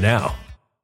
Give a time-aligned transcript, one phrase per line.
[0.00, 0.34] now.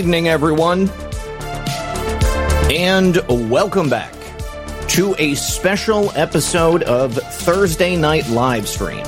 [0.00, 0.88] Evening, everyone,
[2.72, 3.20] and
[3.50, 4.14] welcome back
[4.88, 9.04] to a special episode of Thursday Night Live Stream.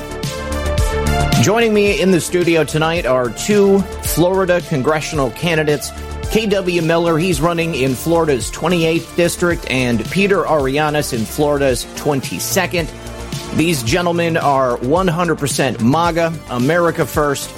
[1.41, 5.89] Joining me in the studio tonight are two Florida congressional candidates.
[6.29, 13.57] KW Miller, he's running in Florida's 28th district, and Peter Arianas in Florida's 22nd.
[13.57, 17.49] These gentlemen are 100% MAGA, America First,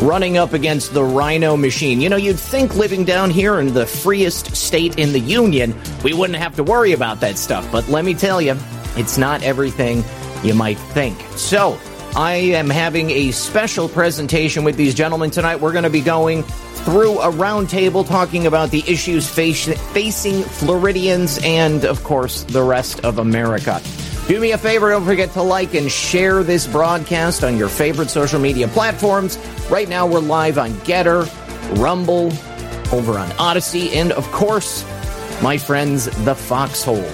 [0.00, 2.00] running up against the rhino machine.
[2.00, 6.12] You know, you'd think living down here in the freest state in the Union, we
[6.12, 7.70] wouldn't have to worry about that stuff.
[7.70, 8.56] But let me tell you,
[8.96, 10.04] it's not everything
[10.42, 11.18] you might think.
[11.36, 11.78] So,
[12.14, 15.56] I am having a special presentation with these gentlemen tonight.
[15.56, 21.38] We're going to be going through a roundtable talking about the issues face- facing Floridians
[21.42, 23.80] and, of course, the rest of America.
[24.28, 28.08] Do me a favor, don't forget to like and share this broadcast on your favorite
[28.08, 29.36] social media platforms.
[29.68, 31.28] Right now, we're live on GETTR,
[31.82, 32.32] Rumble,
[32.92, 34.84] over on Odysee, and of course,
[35.42, 37.10] my friends, the Foxhole.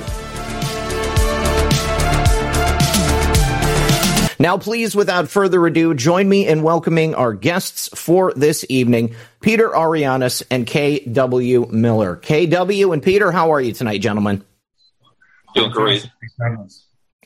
[4.39, 9.71] Now, please, without further ado, join me in welcoming our guests for this evening, Peter
[9.71, 11.67] Arianas and K.W.
[11.71, 12.17] Miller.
[12.17, 12.93] K.W.
[12.93, 14.45] and Peter, how are you tonight, gentlemen?
[15.55, 16.09] Doing great.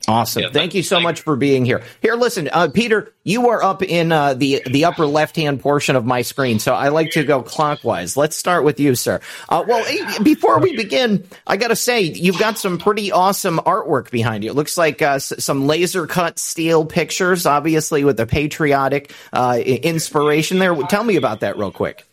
[0.08, 0.42] Awesome.
[0.42, 1.82] Yeah, Thank you so thank- much for being here.
[2.00, 5.94] Here, listen, uh, Peter, you are up in uh, the the upper left hand portion
[5.94, 8.16] of my screen, so I like to go clockwise.
[8.16, 9.20] Let's start with you, sir.
[9.48, 13.58] Uh, well, eh, before we begin, I got to say you've got some pretty awesome
[13.58, 14.50] artwork behind you.
[14.50, 19.58] It looks like uh, s- some laser cut steel pictures, obviously with a patriotic uh,
[19.64, 20.74] inspiration there.
[20.88, 22.04] Tell me about that real quick.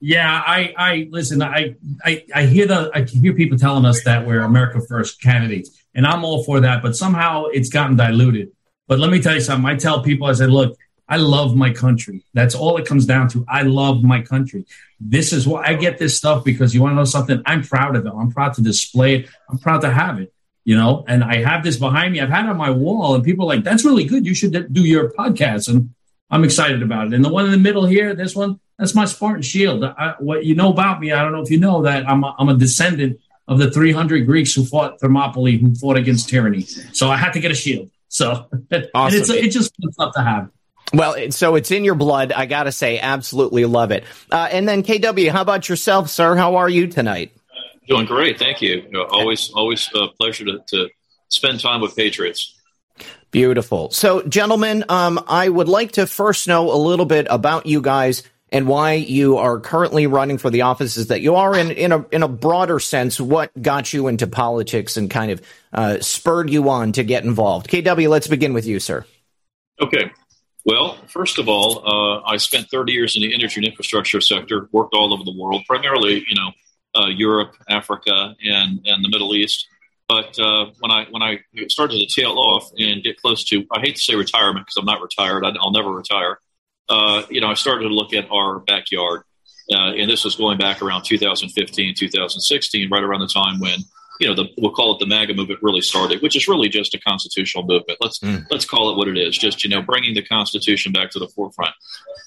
[0.00, 1.42] Yeah, I, I listen.
[1.42, 1.74] I,
[2.04, 6.06] I, I hear the, I hear people telling us that we're America First candidates, and
[6.06, 6.82] I'm all for that.
[6.82, 8.52] But somehow it's gotten diluted.
[8.86, 9.68] But let me tell you something.
[9.68, 10.76] I tell people, I said, look,
[11.08, 12.24] I love my country.
[12.34, 13.44] That's all it comes down to.
[13.48, 14.66] I love my country.
[15.00, 17.42] This is why I get this stuff because you want to know something.
[17.46, 18.12] I'm proud of it.
[18.14, 19.28] I'm proud to display it.
[19.48, 20.32] I'm proud to have it.
[20.64, 22.20] You know, and I have this behind me.
[22.20, 24.26] I've had it on my wall, and people are like, "That's really good.
[24.26, 25.94] You should do your podcast." And
[26.30, 27.14] I'm excited about it.
[27.14, 29.82] And the one in the middle here, this one, that's my Spartan shield.
[29.82, 32.34] I, what you know about me, I don't know if you know that I'm a,
[32.38, 36.62] I'm a descendant of the 300 Greeks who fought Thermopylae, who fought against tyranny.
[36.92, 37.90] So I had to get a shield.
[38.08, 40.50] So and it's it's just fun stuff to have.
[40.92, 42.32] Well, so it's in your blood.
[42.32, 44.04] I got to say, absolutely love it.
[44.30, 46.34] Uh, and then, KW, how about yourself, sir?
[46.34, 47.32] How are you tonight?
[47.88, 48.38] Doing great.
[48.38, 48.82] Thank you.
[48.82, 50.88] You know, always, always a pleasure to, to
[51.28, 52.54] spend time with Patriots.
[53.30, 53.90] Beautiful.
[53.90, 58.22] So, gentlemen, um, I would like to first know a little bit about you guys
[58.50, 61.70] and why you are currently running for the offices that you are in.
[61.70, 66.00] In a in a broader sense, what got you into politics and kind of uh,
[66.00, 67.68] spurred you on to get involved?
[67.68, 69.04] KW, let's begin with you, sir.
[69.80, 70.10] Okay.
[70.64, 74.68] Well, first of all, uh, I spent 30 years in the energy and infrastructure sector,
[74.72, 76.52] worked all over the world, primarily, you know,
[76.94, 79.66] uh, Europe, Africa, and, and the Middle East.
[80.08, 83.80] But uh, when I when I started to tail off and get close to, I
[83.80, 85.44] hate to say retirement because I'm not retired.
[85.44, 86.38] I, I'll never retire.
[86.88, 89.22] Uh, you know, I started to look at our backyard,
[89.72, 93.80] uh, and this was going back around 2015, 2016, right around the time when
[94.20, 96.94] you know the we'll call it the MAGA movement really started, which is really just
[96.94, 97.98] a constitutional movement.
[98.00, 99.36] Let's let's call it what it is.
[99.36, 101.74] Just you know, bringing the Constitution back to the forefront.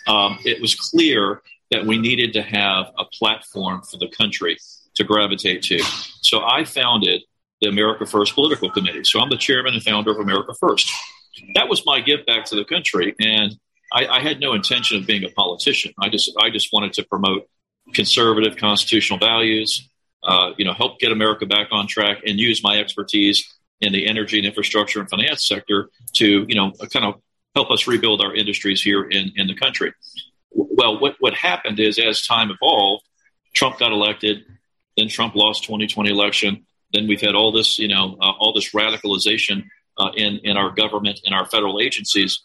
[0.08, 4.58] Um, it was clear that we needed to have a platform for the country
[4.96, 5.80] to gravitate to.
[6.22, 7.24] So I founded
[7.62, 9.04] the America First Political Committee.
[9.04, 10.92] So I'm the chairman and founder of America First.
[11.56, 13.58] That was my give back to the country, and
[13.92, 15.94] I, I had no intention of being a politician.
[16.00, 17.48] I just I just wanted to promote
[17.94, 19.88] conservative constitutional values.
[20.24, 24.08] Uh, you know, help get America back on track and use my expertise in the
[24.08, 27.16] energy and infrastructure and finance sector to, you know, kind of
[27.56, 29.92] help us rebuild our industries here in, in the country.
[30.52, 33.04] Well, what, what happened is as time evolved,
[33.54, 34.44] Trump got elected,
[34.96, 36.66] then Trump lost 2020 election.
[36.94, 39.64] Then we've had all this, you know, uh, all this radicalization
[39.98, 42.42] uh, in in our government and our federal agencies,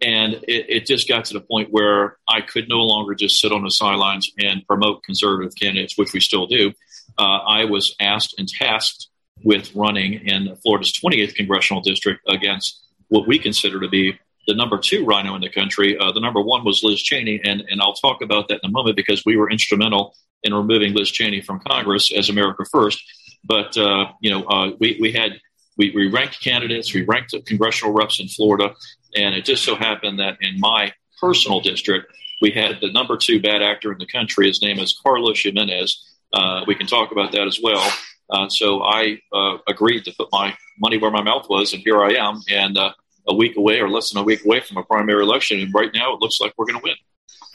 [0.00, 3.52] and it, it, just got to the point where I could no longer just sit
[3.52, 6.72] on the sidelines and promote conservative candidates, which we still do.
[7.18, 9.08] Uh, I was asked and tasked
[9.42, 14.78] with running in Florida's 28th congressional district against what we consider to be the number
[14.78, 15.96] two rhino in the country.
[15.98, 18.72] Uh, the number one was Liz Cheney, and, and I'll talk about that in a
[18.72, 23.02] moment because we were instrumental in removing Liz Cheney from Congress as America First.
[23.44, 25.38] But uh, you know, uh, we we had
[25.78, 28.74] we, we ranked candidates, we ranked the congressional reps in Florida,
[29.16, 33.40] and it just so happened that in my personal district, we had the number two
[33.40, 34.46] bad actor in the country.
[34.46, 36.04] His name is Carlos Gimenez.
[36.32, 37.90] Uh, we can talk about that as well.
[38.30, 42.02] Uh, so I uh, agreed to put my money where my mouth was, and here
[42.02, 42.42] I am.
[42.50, 42.92] And uh,
[43.28, 45.90] a week away, or less than a week away from a primary election, and right
[45.94, 46.94] now it looks like we're going to win.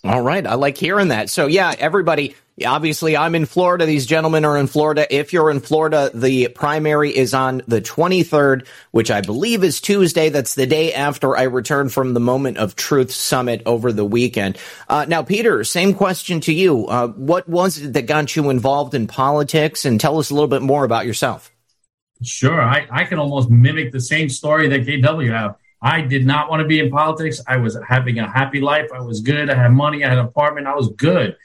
[0.04, 0.46] All right.
[0.46, 1.30] I like hearing that.
[1.30, 3.86] So, yeah, everybody, obviously, I'm in Florida.
[3.86, 5.08] These gentlemen are in Florida.
[5.10, 10.28] If you're in Florida, the primary is on the 23rd, which I believe is Tuesday.
[10.28, 14.58] That's the day after I return from the Moment of Truth Summit over the weekend.
[14.90, 16.86] Uh, now, Peter, same question to you.
[16.88, 19.86] Uh, what was it that got you involved in politics?
[19.86, 21.50] And tell us a little bit more about yourself.
[22.22, 22.62] Sure.
[22.62, 25.56] I, I can almost mimic the same story that KW have.
[25.84, 27.42] I did not want to be in politics.
[27.46, 28.90] I was having a happy life.
[28.96, 29.50] I was good.
[29.50, 30.06] I had money.
[30.06, 30.66] I had an apartment.
[30.66, 31.36] I was good.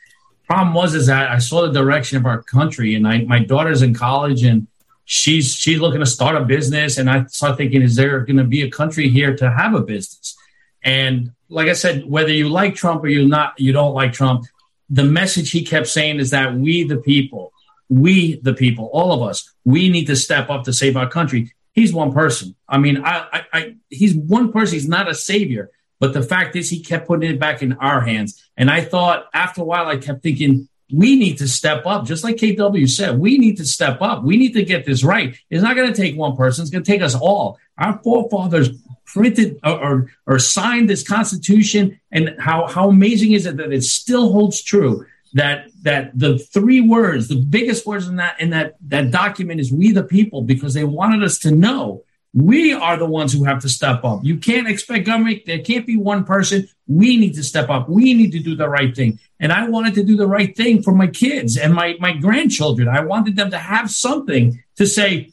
[0.47, 3.83] Problem was is that I saw the direction of our country, and I, my daughter's
[3.83, 4.69] in college, and
[5.05, 6.99] she's she's looking to start a business.
[6.99, 9.81] And I started thinking, is there going to be a country here to have a
[9.81, 10.37] business?
[10.85, 14.47] And like I said, whether you like Trump or you not, you don't like Trump.
[14.89, 17.53] The message he kept saying is that we, the people,
[17.89, 21.53] we, the people, all of us, we need to step up to save our country
[21.79, 22.55] he's one person.
[22.69, 24.75] I mean, I, I, I, he's one person.
[24.75, 25.71] He's not a savior.
[26.01, 28.43] But the fact is, he kept putting it back in our hands.
[28.57, 32.07] And I thought after a while, I kept thinking, we need to step up.
[32.07, 34.23] Just like KW said, we need to step up.
[34.23, 35.37] We need to get this right.
[35.51, 36.63] It's not going to take one person.
[36.63, 37.59] It's going to take us all.
[37.77, 38.71] Our forefathers
[39.07, 42.01] printed or, or, or signed this constitution.
[42.11, 45.05] And how, how amazing is it that it still holds true?
[45.35, 49.73] That that the three words, the biggest words in that in that that document is
[49.73, 52.05] "we the people" because they wanted us to know
[52.35, 54.21] we are the ones who have to step up.
[54.23, 55.43] You can't expect government.
[55.47, 56.69] There can't be one person.
[56.87, 57.89] We need to step up.
[57.89, 59.19] We need to do the right thing.
[59.41, 62.89] And I wanted to do the right thing for my kids and my my grandchildren.
[62.89, 65.33] I wanted them to have something to say.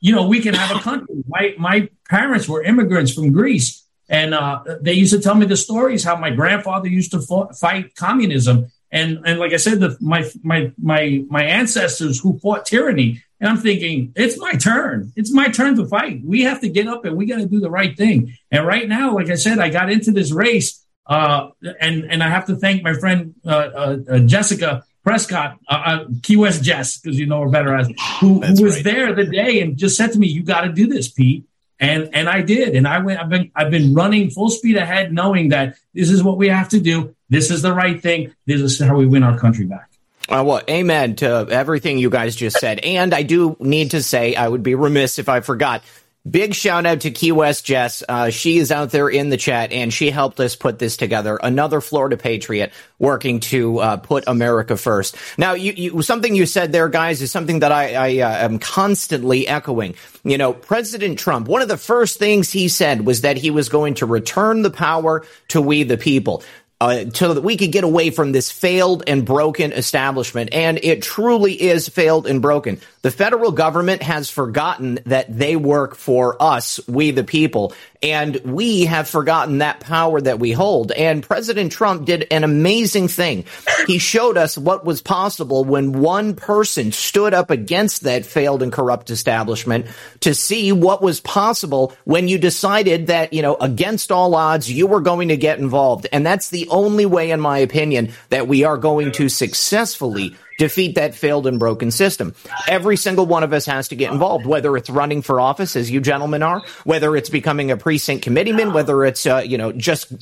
[0.00, 1.16] You know, we can have a country.
[1.26, 3.84] My my parents were immigrants from Greece.
[4.10, 7.20] And uh, they used to tell me the stories how my grandfather used to
[7.52, 12.66] fight communism and and like I said, the, my my my my ancestors who fought
[12.66, 15.12] tyranny, and I'm thinking it's my turn.
[15.16, 16.22] It's my turn to fight.
[16.24, 18.34] We have to get up and we got to do the right thing.
[18.50, 22.28] And right now, like I said, I got into this race, uh, and and I
[22.28, 26.98] have to thank my friend uh, uh, uh Jessica Prescott, uh, uh, Key West Jess,
[26.98, 27.88] because you know her better as
[28.20, 28.84] who, who was right.
[28.84, 31.44] there the day and just said to me, "You got to do this, Pete."
[31.80, 33.20] And and I did, and I went.
[33.20, 36.68] I've been I've been running full speed ahead, knowing that this is what we have
[36.70, 37.14] to do.
[37.28, 38.34] This is the right thing.
[38.46, 39.90] This is how we win our country back.
[40.28, 42.80] Uh, well, amen to everything you guys just said.
[42.80, 45.82] And I do need to say, I would be remiss if I forgot
[46.28, 48.02] Big shout out to Key West Jess.
[48.06, 51.38] Uh, she is out there in the chat and she helped us put this together.
[51.42, 55.16] Another Florida Patriot working to uh, put America first.
[55.38, 58.58] Now, you, you, something you said there, guys, is something that I, I uh, am
[58.58, 59.94] constantly echoing.
[60.24, 63.68] You know, President Trump, one of the first things he said was that he was
[63.68, 66.42] going to return the power to we the people
[66.80, 70.50] uh, so that we could get away from this failed and broken establishment.
[70.52, 72.80] And it truly is failed and broken.
[73.02, 78.84] The federal government has forgotten that they work for us, we the people, and we
[78.84, 80.92] have forgotten that power that we hold.
[80.92, 83.44] And President Trump did an amazing thing.
[83.86, 88.72] He showed us what was possible when one person stood up against that failed and
[88.72, 89.86] corrupt establishment
[90.20, 94.86] to see what was possible when you decided that, you know, against all odds, you
[94.86, 96.06] were going to get involved.
[96.12, 100.96] And that's the only way, in my opinion, that we are going to successfully defeat
[100.96, 102.34] that failed and broken system.
[102.68, 105.90] Every single one of us has to get involved, whether it's running for office, as
[105.90, 110.12] you gentlemen are, whether it's becoming a precinct committeeman, whether it's uh, you know just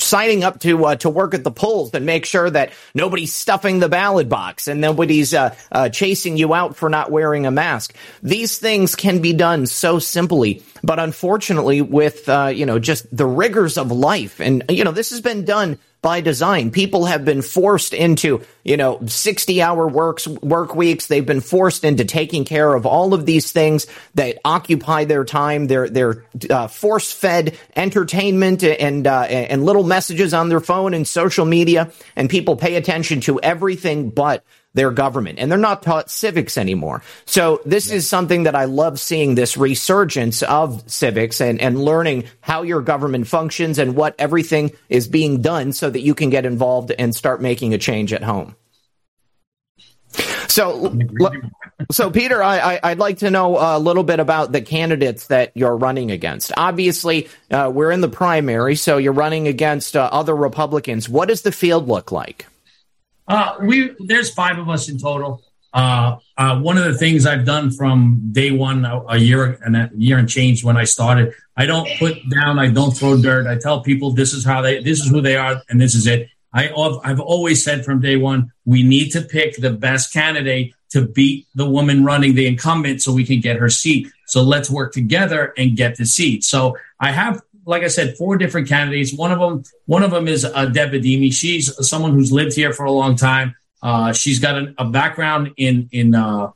[0.00, 3.78] signing up to uh, to work at the polls and make sure that nobody's stuffing
[3.78, 7.94] the ballot box and nobody's uh, uh chasing you out for not wearing a mask.
[8.22, 13.26] These things can be done so simply, but unfortunately, with uh, you know just the
[13.26, 16.70] rigors of life, and you know this has been done by design.
[16.70, 21.06] People have been forced into, you know, 60 hour works, work weeks.
[21.06, 25.66] They've been forced into taking care of all of these things that occupy their time.
[25.66, 31.08] They're, they're uh, force fed entertainment and, uh, and little messages on their phone and
[31.08, 31.90] social media.
[32.16, 37.02] And people pay attention to everything but their government and they're not taught civics anymore.
[37.24, 37.96] So this yeah.
[37.96, 42.82] is something that I love seeing this resurgence of civics and, and learning how your
[42.82, 47.14] government functions and what everything is being done so that you can get involved and
[47.14, 48.56] start making a change at home.
[50.48, 50.96] So,
[51.90, 55.50] so Peter, I, I, would like to know a little bit about the candidates that
[55.54, 56.52] you're running against.
[56.56, 61.08] Obviously, uh, we're in the primary, so you're running against uh, other Republicans.
[61.08, 62.46] What does the field look like?
[63.26, 65.42] Uh, we there's five of us in total.
[65.72, 69.76] Uh, uh, one of the things I've done from day one, a, a, year and
[69.76, 73.48] a year and change when I started, I don't put down, I don't throw dirt.
[73.48, 76.06] I tell people this is how they, this is who they are, and this is
[76.06, 76.28] it.
[76.52, 76.70] I,
[77.02, 81.48] I've always said from day one, we need to pick the best candidate to beat
[81.56, 84.06] the woman running the incumbent so we can get her seat.
[84.26, 86.44] So let's work together and get the seat.
[86.44, 89.14] So I have like I said, four different candidates.
[89.14, 91.32] One of them, one of them is uh, Deb Adeimy.
[91.32, 93.54] She's someone who's lived here for a long time.
[93.82, 96.50] Uh, she's got a, a, background in in uh,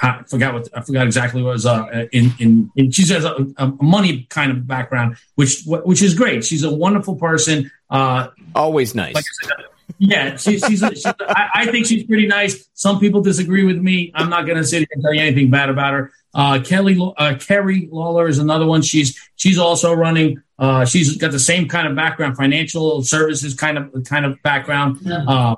[0.00, 3.46] I forgot what I forgot exactly what was uh, in, in in she has a,
[3.56, 6.44] a, money kind of background, which which is great.
[6.44, 7.70] She's a wonderful person.
[7.90, 9.14] Uh, Always nice.
[9.14, 9.52] Like said,
[9.98, 10.82] yeah, she, she's.
[10.82, 12.68] A, she's a, I, I think she's pretty nice.
[12.74, 14.12] Some people disagree with me.
[14.14, 16.12] I'm not going to sit here and tell you anything bad about her.
[16.34, 18.82] Uh, Kelly uh, Carrie Lawler is another one.
[18.82, 20.42] She's she's also running.
[20.58, 24.98] Uh, she's got the same kind of background, financial services kind of kind of background.
[25.00, 25.24] Yeah.
[25.26, 25.56] Uh,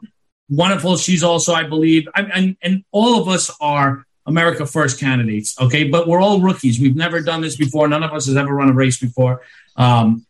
[0.48, 0.96] wonderful.
[0.96, 5.60] She's also, I believe, I, and and all of us are America First candidates.
[5.60, 6.78] Okay, but we're all rookies.
[6.78, 7.88] We've never done this before.
[7.88, 9.42] None of us has ever run a race before.
[9.76, 10.26] Um,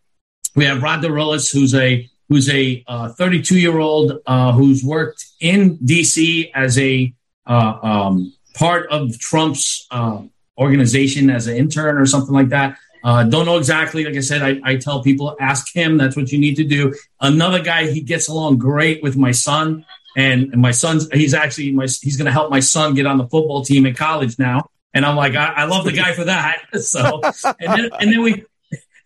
[0.56, 2.84] we have Rod DeRillis, who's a who's a
[3.16, 6.50] 32 uh, year old uh, who's worked in D.C.
[6.54, 7.12] as a
[7.46, 10.22] uh, um, part of Trump's uh,
[10.58, 12.76] organization as an intern or something like that.
[13.02, 14.04] Uh, don't know exactly.
[14.04, 15.98] Like I said, I, I, tell people ask him.
[15.98, 16.94] That's what you need to do.
[17.20, 21.70] Another guy, he gets along great with my son, and, and my son's he's actually
[21.70, 24.68] my he's going to help my son get on the football team in college now.
[24.92, 26.58] And I'm like, I, I love the guy for that.
[26.80, 28.44] So, and then, and then we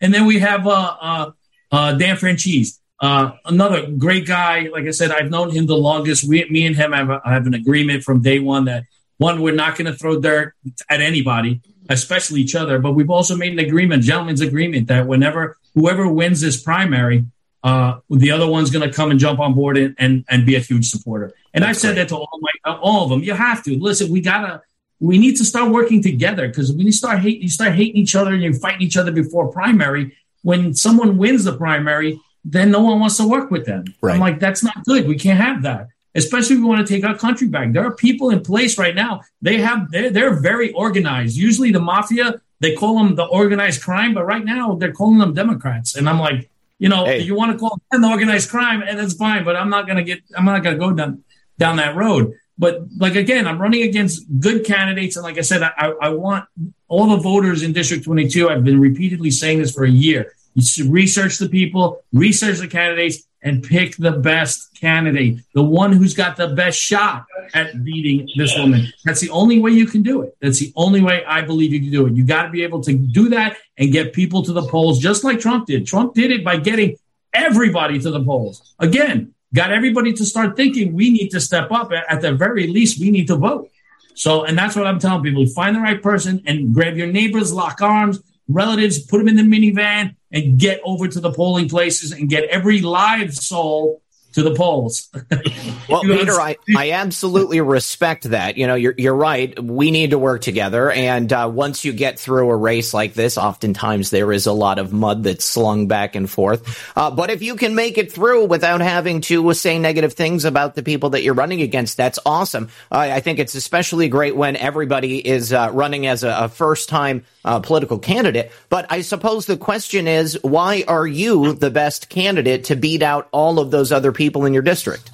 [0.01, 1.31] and then we have uh, uh,
[1.71, 2.79] uh, Dan Franzese.
[3.03, 4.69] Uh, another great guy.
[4.71, 6.23] Like I said, I've known him the longest.
[6.23, 8.85] We, me and him have, a, have an agreement from day one that
[9.17, 10.53] one, we're not going to throw dirt
[10.89, 12.79] at anybody, especially each other.
[12.79, 17.25] But we've also made an agreement, gentleman's agreement, that whenever whoever wins this primary,
[17.61, 20.55] uh, the other one's going to come and jump on board and, and, and be
[20.55, 21.33] a huge supporter.
[21.53, 23.21] And I've said that to all my all of them.
[23.21, 24.13] You have to listen.
[24.13, 24.61] We gotta.
[25.01, 28.15] We need to start working together because when you start hating, you start hating each
[28.15, 30.15] other and you're fighting each other before primary.
[30.43, 33.85] When someone wins the primary, then no one wants to work with them.
[34.01, 34.15] Right.
[34.15, 35.07] I'm like, that's not good.
[35.07, 37.71] We can't have that especially if we want to take our country back.
[37.71, 39.21] There are people in place right now.
[39.41, 41.35] They have they're, they're very organized.
[41.35, 45.33] Usually the mafia they call them the organized crime, but right now they're calling them
[45.33, 45.95] Democrats.
[45.95, 47.19] And I'm like, you know, hey.
[47.19, 50.03] you want to call them the organized crime, and it's fine, but I'm not gonna
[50.03, 51.23] get I'm not gonna go down
[51.57, 52.33] down that road.
[52.57, 56.45] But like again, I'm running against good candidates, and like I said, I, I want
[56.87, 58.49] all the voters in District 22.
[58.49, 60.33] I've been repeatedly saying this for a year.
[60.53, 65.91] You should research the people, research the candidates, and pick the best candidate, the one
[65.91, 68.87] who's got the best shot at beating this woman.
[69.03, 70.37] That's the only way you can do it.
[70.41, 72.13] That's the only way I believe you can do it.
[72.13, 75.25] You got to be able to do that and get people to the polls just
[75.25, 75.85] like Trump did.
[75.85, 76.95] Trump did it by getting
[77.33, 78.73] everybody to the polls.
[78.79, 81.91] Again, got everybody to start thinking we need to step up.
[81.91, 83.69] At the very least, we need to vote.
[84.15, 87.51] So, and that's what I'm telling people find the right person and grab your neighbors,
[87.51, 92.11] lock arms, relatives, put them in the minivan, and get over to the polling places
[92.11, 94.01] and get every live soul
[94.33, 95.09] to the polls.
[95.89, 98.57] well, Peter, I, I absolutely respect that.
[98.57, 99.57] You know, you're you're right.
[99.63, 103.37] We need to work together, and uh, once you get through a race like this,
[103.37, 106.97] oftentimes there is a lot of mud that's slung back and forth.
[106.97, 110.75] Uh, but if you can make it through without having to say negative things about
[110.75, 112.69] the people that you're running against, that's awesome.
[112.91, 116.89] Uh, I think it's especially great when everybody is uh, running as a, a first
[116.89, 118.51] time uh, political candidate.
[118.69, 123.29] But I suppose the question is, why are you the best candidate to beat out
[123.31, 124.43] all of those other people?
[124.45, 125.11] in your district?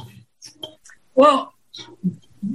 [1.15, 1.53] Well,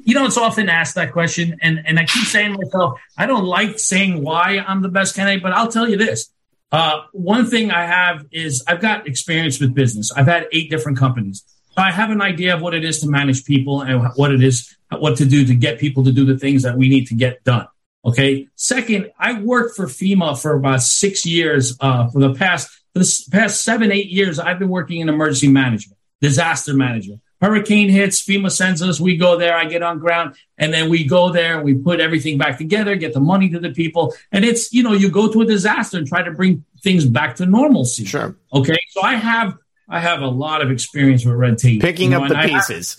[0.05, 3.27] you know, it's often asked that question, and, and I keep saying to myself, I
[3.27, 6.31] don't like saying why I'm the best candidate, but I'll tell you this.
[6.73, 10.11] Uh, one thing I have is I've got experience with business.
[10.13, 11.45] I've had eight different companies.
[11.73, 14.43] So I have an idea of what it is to manage people and what it
[14.43, 17.15] is, what to do to get people to do the things that we need to
[17.15, 17.67] get done.
[18.05, 18.49] Okay.
[18.55, 23.25] Second, I worked for FEMA for about six years uh, for the past for the
[23.33, 27.21] past seven, eight years, I've been working in emergency management, disaster management.
[27.41, 31.05] Hurricane hits, FEMA sends us, we go there, I get on ground, and then we
[31.05, 34.15] go there and we put everything back together, get the money to the people.
[34.33, 37.37] And it's, you know, you go to a disaster and try to bring things back
[37.37, 38.05] to normalcy.
[38.05, 38.37] Sure.
[38.53, 38.79] Okay.
[38.91, 41.83] So I have I have a lot of experience with red tape.
[41.83, 42.97] Picking you know, up the I- pieces.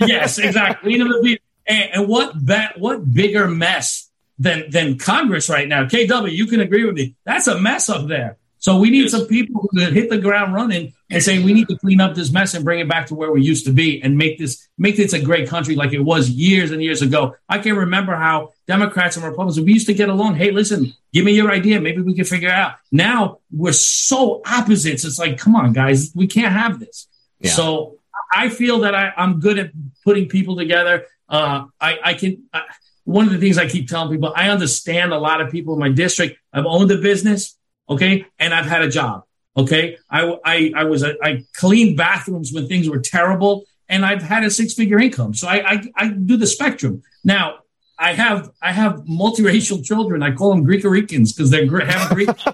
[0.00, 0.92] yes, exactly.
[0.92, 1.22] You know,
[1.66, 5.84] and, and what ba- what bigger mess than than Congress right now?
[5.84, 7.14] KW, you can agree with me.
[7.24, 8.38] That's a mess up there.
[8.64, 11.68] So we need some people who can hit the ground running and say we need
[11.68, 14.00] to clean up this mess and bring it back to where we used to be
[14.02, 17.36] and make this make this a great country like it was years and years ago.
[17.46, 20.36] I can remember how Democrats and Republicans we used to get along.
[20.36, 21.78] Hey, listen, give me your idea.
[21.78, 22.76] Maybe we can figure it out.
[22.90, 25.04] Now we're so opposites.
[25.04, 27.06] It's like, come on, guys, we can't have this.
[27.40, 27.50] Yeah.
[27.50, 27.98] So
[28.32, 29.72] I feel that I, I'm good at
[30.04, 31.06] putting people together.
[31.28, 32.44] Uh, I, I can.
[32.50, 32.62] I,
[33.04, 35.80] one of the things I keep telling people, I understand a lot of people in
[35.80, 36.38] my district.
[36.52, 37.56] I've owned a business,
[37.88, 39.24] okay, and I've had a job,
[39.56, 39.98] okay.
[40.10, 44.44] I I, I was a, I cleaned bathrooms when things were terrible, and I've had
[44.44, 45.34] a six figure income.
[45.34, 47.58] So I, I I do the spectrum now.
[47.96, 50.22] I have I have multiracial children.
[50.22, 52.28] I call them Greek-Ricans because they're Gre- have Greek.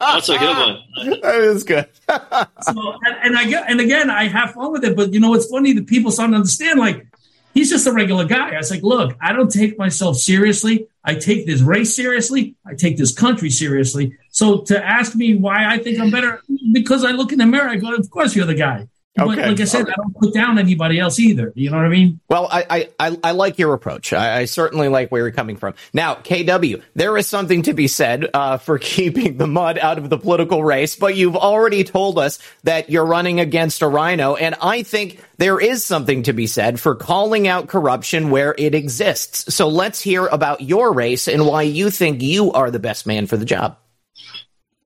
[0.00, 1.20] That's a good one.
[1.20, 1.88] that is good.
[2.08, 4.96] so, and, and I get, and again, I have fun with it.
[4.96, 6.78] But you know, it's funny that people start to understand.
[6.78, 7.06] Like,
[7.54, 8.50] he's just a regular guy.
[8.50, 10.88] I was like, look, I don't take myself seriously.
[11.04, 12.56] I take this race seriously.
[12.66, 14.18] I take this country seriously.
[14.30, 17.68] So to ask me why I think I'm better, because I look in the mirror,
[17.68, 18.88] I go, of course you're the guy.
[19.16, 19.48] But Okay.
[19.48, 21.52] like I said, I don't put down anybody else either.
[21.54, 22.18] You know what I mean?
[22.28, 24.12] Well, I, I, I, I like your approach.
[24.12, 25.74] I, I certainly like where you're coming from.
[25.92, 30.10] Now, KW, there is something to be said uh, for keeping the mud out of
[30.10, 34.56] the political race, but you've already told us that you're running against a rhino, and
[34.60, 39.54] I think there is something to be said for calling out corruption where it exists.
[39.54, 43.28] So let's hear about your race and why you think you are the best man
[43.28, 43.78] for the job.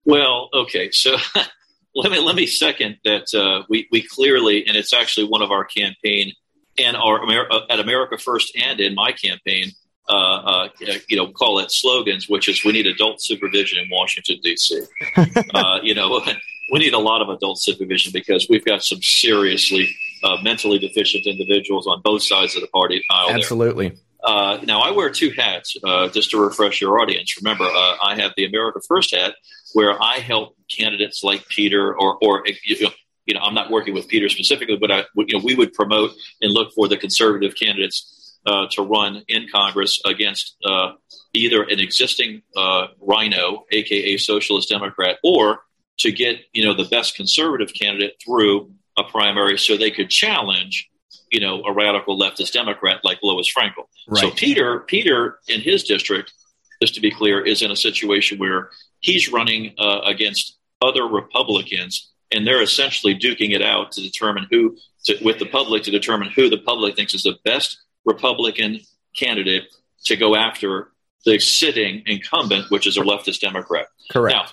[0.05, 1.17] Well, okay, so
[1.99, 5.51] let me let me second that uh, we we clearly, and it's actually one of
[5.51, 6.33] our campaign
[6.79, 9.73] and our Amer- uh, at America First and in my campaign,
[10.09, 10.69] uh, uh,
[11.09, 14.81] you know, call it slogans, which is we need adult supervision in Washington D.C.
[15.55, 16.21] uh, you know,
[16.73, 19.89] we need a lot of adult supervision because we've got some seriously
[20.23, 23.31] uh, mentally deficient individuals on both sides of the party aisle.
[23.31, 23.93] Absolutely.
[24.23, 27.37] Uh, now, I wear two hats, uh, just to refresh your audience.
[27.37, 29.35] Remember, uh, I have the America First hat,
[29.75, 32.91] where I help candidates like Peter, or, or you know,
[33.27, 36.13] you know, I'm not working with Peter specifically, but I, you know, we would promote
[36.41, 40.93] and look for the conservative candidates uh, to run in Congress against uh,
[41.35, 45.61] either an existing uh, rhino, aka socialist Democrat, or
[45.99, 50.89] to get you know the best conservative candidate through a primary, so they could challenge
[51.31, 53.85] you know a radical leftist Democrat like Lois Frankel.
[54.15, 56.33] So Peter, Peter in his district,
[56.81, 62.13] just to be clear, is in a situation where he's running uh, against other Republicans,
[62.31, 66.31] and they're essentially duking it out to determine who, to, with the public, to determine
[66.31, 68.81] who the public thinks is the best Republican
[69.17, 69.65] candidate
[70.05, 70.93] to go after
[71.25, 73.87] the sitting incumbent, which is a leftist Democrat.
[74.11, 74.35] Correct.
[74.35, 74.47] Now,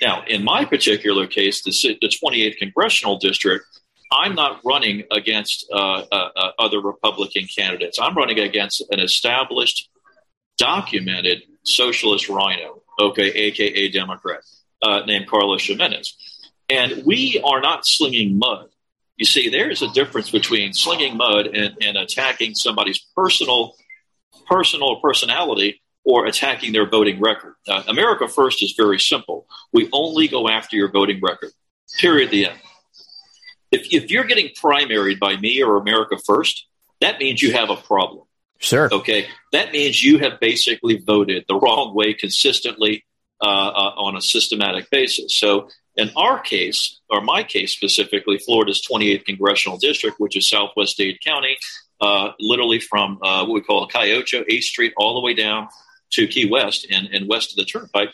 [0.00, 3.64] now, in my particular case, the, the 28th congressional district,
[4.12, 7.98] I'm not running against uh, uh, uh, other Republican candidates.
[8.00, 9.88] I'm running against an established,
[10.58, 14.42] documented socialist rhino, okay, aka Democrat,
[14.82, 16.14] uh, named Carlos Gimenez.
[16.68, 18.68] And we are not slinging mud.
[19.16, 23.74] You see, there is a difference between slinging mud and, and attacking somebody's personal,
[24.46, 27.54] personal personality or attacking their voting record.
[27.68, 29.46] Uh, America First is very simple.
[29.72, 31.50] We only go after your voting record.
[31.98, 32.30] Period.
[32.30, 32.58] The end.
[33.70, 36.66] If, if you're getting primaried by me or America First,
[37.00, 38.24] that means you have a problem.
[38.62, 38.88] Sure.
[38.92, 43.04] Okay, that means you have basically voted the wrong way consistently
[43.42, 45.34] uh, uh, on a systematic basis.
[45.36, 50.96] So, in our case, or my case specifically, Florida's 28th congressional district, which is Southwest
[50.96, 51.58] Dade County,
[52.00, 55.68] uh, literally from uh, what we call Calle Ocho, 8th Street, all the way down
[56.12, 58.10] to Key West and, and west of the Turnpike.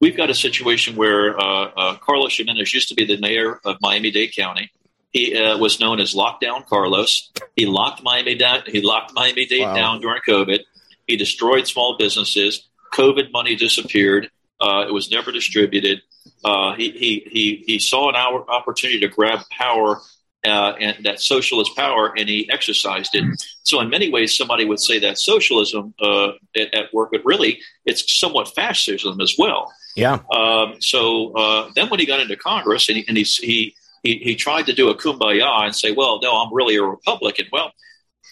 [0.00, 3.76] We've got a situation where uh, uh, Carlos Gimenez used to be the mayor of
[3.82, 4.70] Miami Dade County.
[5.10, 7.30] He uh, was known as Lockdown Carlos.
[7.56, 8.62] He locked Miami down.
[8.66, 9.74] He locked Miami Dade Wow.
[9.74, 10.60] down during COVID.
[11.06, 12.68] He destroyed small businesses.
[12.92, 14.30] COVID money disappeared.
[14.60, 16.02] Uh, it was never distributed.
[16.44, 20.00] Uh, he, he he he saw an hour opportunity to grab power
[20.44, 23.24] uh, and that socialist power, and he exercised it.
[23.64, 27.60] So, in many ways, somebody would say that socialism uh, at, at work, but really,
[27.84, 29.72] it's somewhat fascism as well.
[29.96, 30.20] Yeah.
[30.32, 34.16] Um, so uh, then when he got into Congress and he, and he, he, he,
[34.18, 37.46] he tried to do a kumbaya and say, well, no, I'm really a Republican.
[37.52, 37.72] Well,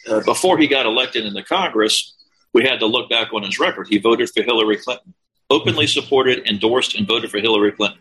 [0.08, 2.14] uh, before he got elected in the Congress,
[2.54, 3.88] we had to look back on his record.
[3.88, 5.14] He voted for Hillary Clinton,
[5.50, 8.00] openly supported, endorsed, and voted for Hillary Clinton.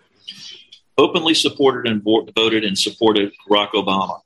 [0.97, 4.19] openly supported and voted and supported Barack Obama.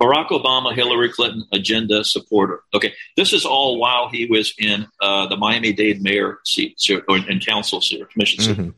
[0.00, 2.62] Barack Obama, Hillary Clinton agenda supporter.
[2.72, 7.18] Okay, this is all while he was in uh, the Miami Dade mayor seat or
[7.18, 8.56] in council seat or commission seat.
[8.56, 8.70] Mm-hmm.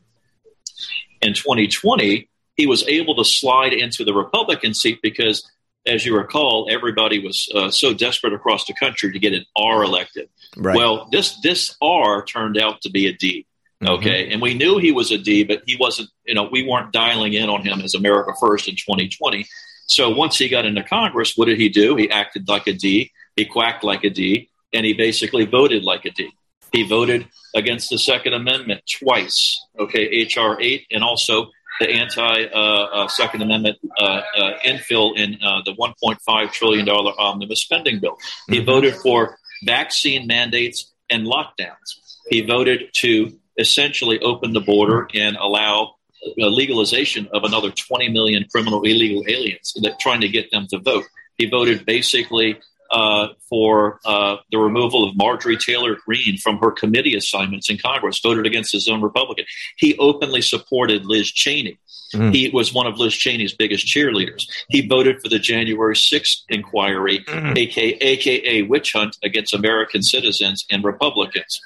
[1.21, 5.49] In 2020, he was able to slide into the Republican seat because,
[5.85, 9.83] as you recall, everybody was uh, so desperate across the country to get an R
[9.83, 10.29] elected.
[10.57, 10.75] Right.
[10.75, 13.45] Well, this this R turned out to be a D.
[13.81, 13.93] Mm-hmm.
[13.93, 14.33] Okay, mm-hmm.
[14.33, 16.09] and we knew he was a D, but he wasn't.
[16.25, 19.45] You know, we weren't dialing in on him as America First in 2020
[19.91, 21.97] so once he got into Congress, what did he do?
[21.97, 26.05] He acted like a D, he quacked like a D, and he basically voted like
[26.05, 26.31] a D.
[26.71, 30.61] He voted against the Second Amendment twice, okay, H.R.
[30.61, 35.73] 8, and also the anti uh, uh, Second Amendment uh, uh infill in uh, the
[35.73, 38.17] $1.5 trillion omnibus spending bill.
[38.47, 38.65] He mm-hmm.
[38.65, 41.89] voted for vaccine mandates and lockdowns.
[42.29, 45.95] He voted to essentially open the border and allow
[46.37, 51.05] legalization of another 20 million criminal illegal aliens that trying to get them to vote.
[51.37, 52.59] He voted basically
[52.91, 58.19] uh, for uh, the removal of Marjorie Taylor Greene from her committee assignments in Congress,
[58.19, 59.45] voted against his own Republican.
[59.77, 61.79] He openly supported Liz Cheney.
[62.13, 62.33] Mm.
[62.33, 64.45] He was one of Liz Cheney's biggest cheerleaders.
[64.69, 67.57] He voted for the January 6th inquiry, mm.
[67.57, 71.61] aka, AKA witch hunt against American citizens and Republicans.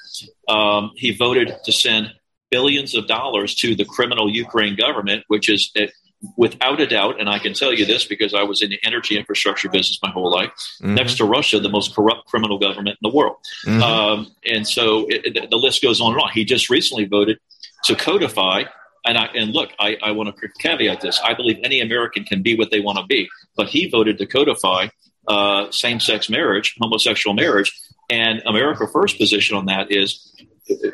[0.48, 2.12] Um, he voted to send
[2.50, 5.72] billions of dollars to the criminal Ukraine government, which is
[6.36, 9.16] without a doubt, and I can tell you this because I was in the energy
[9.16, 10.50] infrastructure business my whole life,
[10.82, 10.94] mm-hmm.
[10.94, 13.36] next to Russia, the most corrupt criminal government in the world.
[13.66, 13.82] Mm-hmm.
[13.82, 16.30] Um, and so it, it, the list goes on and on.
[16.32, 17.38] He just recently voted
[17.84, 18.64] to codify.
[19.04, 21.20] And, I, and look, I, I want to caveat this.
[21.22, 24.26] I believe any American can be what they want to be, but he voted to
[24.26, 24.88] codify
[25.28, 27.72] uh, same-sex marriage, homosexual marriage,
[28.10, 30.34] and America First position on that is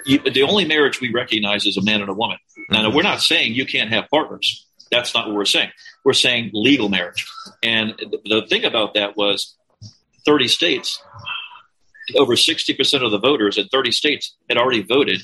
[0.05, 2.39] you, the only marriage we recognize is a man and a woman.
[2.71, 4.67] Now, we're not saying you can't have partners.
[4.93, 5.71] That's not what we're saying.
[6.05, 7.27] We're saying legal marriage.
[7.63, 9.57] And the thing about that was
[10.27, 11.03] 30 states,
[12.17, 15.23] over 60% of the voters in 30 states had already voted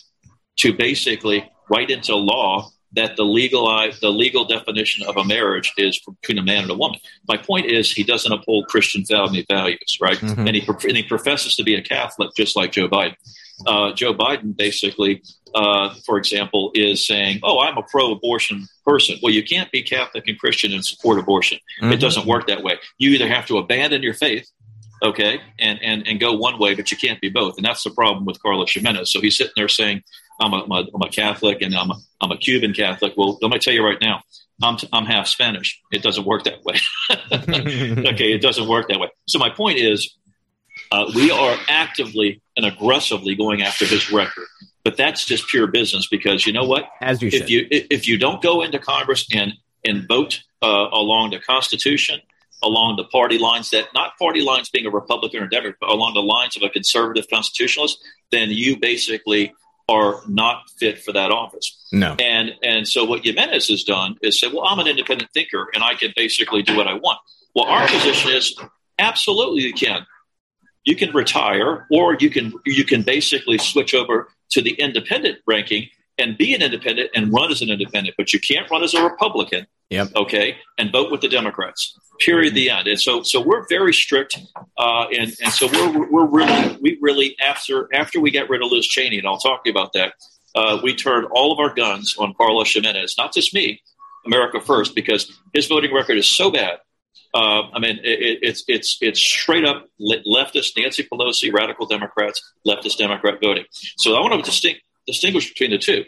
[0.57, 3.66] to basically write into law that the legal
[4.00, 6.98] the legal definition of a marriage is between a man and a woman.
[7.28, 10.16] My point is he doesn't uphold Christian family values, right?
[10.16, 10.46] Mm-hmm.
[10.46, 13.16] And, he, and he professes to be a Catholic, just like Joe Biden
[13.66, 15.22] uh, Joe Biden basically,
[15.54, 20.28] uh, for example, is saying, "Oh, I'm a pro-abortion person." Well, you can't be Catholic
[20.28, 21.58] and Christian and support abortion.
[21.82, 21.92] Mm-hmm.
[21.92, 22.78] It doesn't work that way.
[22.98, 24.48] You either have to abandon your faith,
[25.02, 27.56] okay, and and and go one way, but you can't be both.
[27.56, 29.10] And that's the problem with Carlos Gimenez.
[29.10, 30.02] So he's sitting there saying,
[30.40, 33.38] "I'm a, I'm a, I'm a Catholic and I'm a, I'm a Cuban Catholic." Well,
[33.42, 34.22] let me tell you right now.
[34.60, 35.80] I'm, t- I'm half Spanish.
[35.92, 36.80] It doesn't work that way.
[38.12, 39.08] okay, it doesn't work that way.
[39.28, 40.16] So my point is,
[40.90, 44.46] uh, we are actively and aggressively going after his record.
[44.85, 46.88] But that's just pure business because you know what?
[47.01, 47.51] As you if should.
[47.51, 49.53] you if you don't go into Congress and
[49.85, 52.20] and vote uh, along the Constitution,
[52.62, 56.14] along the party lines that not party lines being a Republican or Democrat, but along
[56.14, 57.98] the lines of a conservative constitutionalist,
[58.31, 59.53] then you basically
[59.88, 61.77] are not fit for that office.
[61.92, 62.14] No.
[62.18, 65.83] And and so what Gimenez has done is say, well, I'm an independent thinker and
[65.83, 67.18] I can basically do what I want.
[67.55, 68.59] Well, our position is
[68.98, 70.07] absolutely you can
[70.88, 75.87] you can retire or you can you can basically switch over to the independent ranking
[76.16, 79.05] and be an independent and run as an independent, but you can't run as a
[79.05, 79.66] Republican.
[79.90, 80.09] Yep.
[80.16, 81.94] Okay, and vote with the Democrats.
[82.20, 82.55] Period.
[82.55, 82.88] The end.
[82.88, 84.38] And so, so we're very strict,
[84.79, 88.72] uh, and and so we're we're really we really after after we get rid of
[88.72, 90.14] Liz Cheney, and I'll talk to you about that.
[90.55, 93.81] Uh, we turned all of our guns on Carlos Gimenez, not just me,
[94.27, 96.79] America First, because his voting record is so bad
[97.34, 102.96] uh, I mean, it, it's it's it's straight up leftist Nancy Pelosi, radical Democrats, leftist
[102.96, 103.64] Democrat voting.
[103.96, 106.04] So I want to distinct, distinguish between the two.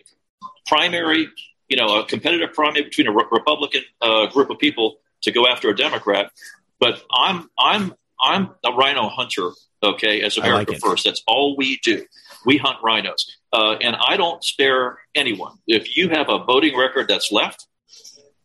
[0.66, 1.28] Primary,
[1.68, 5.46] you know, a competitive primary between a re- Republican uh, group of people to go
[5.46, 6.32] after a Democrat,
[6.78, 9.50] but I'm I'm I'm a rhino hunter.
[9.82, 12.04] Okay, as America like First, that's all we do.
[12.44, 15.58] We hunt rhinos, uh, and I don't spare anyone.
[15.66, 17.66] If you have a voting record that's left,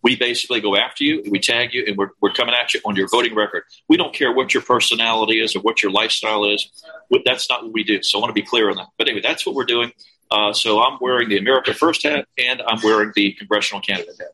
[0.05, 2.95] we basically go after you, we tag you, and we're, we're coming at you on
[2.95, 3.63] your voting record.
[3.89, 6.69] We don't care what your personality is or what your lifestyle is.
[7.25, 8.03] That's not what we do.
[8.03, 8.89] So I want to be clear on that.
[8.99, 9.91] But anyway, that's what we're doing.
[10.29, 14.27] Uh, so I'm wearing the America First hat and I'm wearing the congressional candidate hat.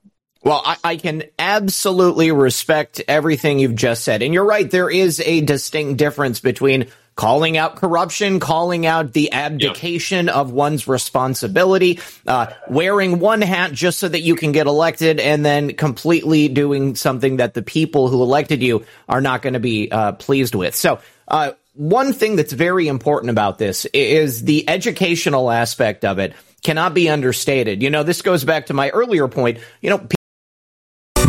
[0.44, 4.24] Well, I, I, can absolutely respect everything you've just said.
[4.24, 6.88] And you're right, there is a distinct difference between
[7.22, 10.34] calling out corruption, calling out the abdication yeah.
[10.34, 15.46] of one's responsibility, uh, wearing one hat just so that you can get elected, and
[15.46, 19.92] then completely doing something that the people who elected you are not going to be
[19.92, 20.74] uh, pleased with.
[20.74, 26.34] So, uh, one thing that's very important about this is the educational aspect of it
[26.64, 27.84] cannot be understated.
[27.84, 29.60] You know, this goes back to my earlier point.
[29.80, 30.08] You know,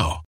[0.00, 0.29] now.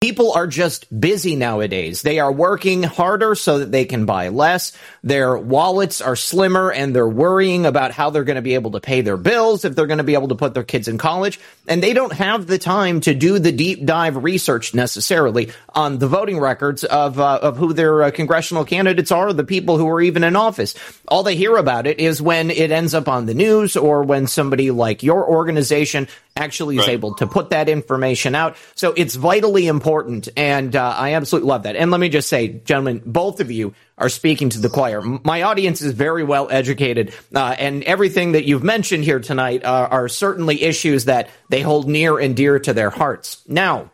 [0.00, 2.00] People are just busy nowadays.
[2.00, 4.72] They are working harder so that they can buy less.
[5.04, 8.80] Their wallets are slimmer and they're worrying about how they're going to be able to
[8.80, 11.38] pay their bills, if they're going to be able to put their kids in college.
[11.68, 16.08] And they don't have the time to do the deep dive research necessarily on the
[16.08, 20.00] voting records of, uh, of who their uh, congressional candidates are, the people who are
[20.00, 20.74] even in office.
[21.08, 24.26] All they hear about it is when it ends up on the news or when
[24.26, 26.08] somebody like your organization
[26.40, 26.94] actually is Right.
[26.94, 28.56] able to put that information out.
[28.74, 30.28] So it's vitally important.
[30.36, 31.76] And uh, I absolutely love that.
[31.76, 35.02] And let me just say, gentlemen, both of you are speaking to the choir.
[35.02, 37.12] My audience is very well educated.
[37.34, 41.88] Uh, and everything that you've mentioned here tonight uh, are certainly issues that they hold
[41.88, 43.42] near and dear to their hearts.
[43.46, 43.90] Now,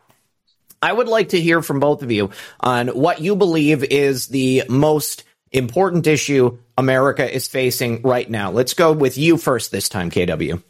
[0.80, 2.30] I would like to hear from both of you
[2.60, 8.50] on what you believe is the most important issue America is facing right now.
[8.52, 10.62] Let's go with you first this time, KW.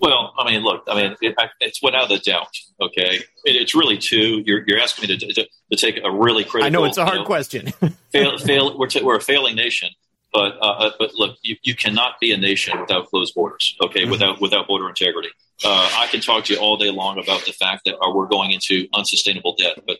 [0.00, 2.48] Well, I mean, look, I mean, it, I- it's without a doubt.
[2.80, 4.42] Okay, it, it's really two.
[4.44, 6.66] You're, you're asking me to, to, to take a really critical.
[6.66, 7.66] I know it's a you hard know, question.
[8.12, 9.88] fail, fail, we're, t- we're a failing nation,
[10.32, 13.76] but uh, but look, you, you cannot be a nation without closed borders.
[13.82, 15.30] Okay, without without border integrity.
[15.64, 18.26] Uh, I can talk to you all day long about the fact that uh, we're
[18.26, 19.98] going into unsustainable debt, but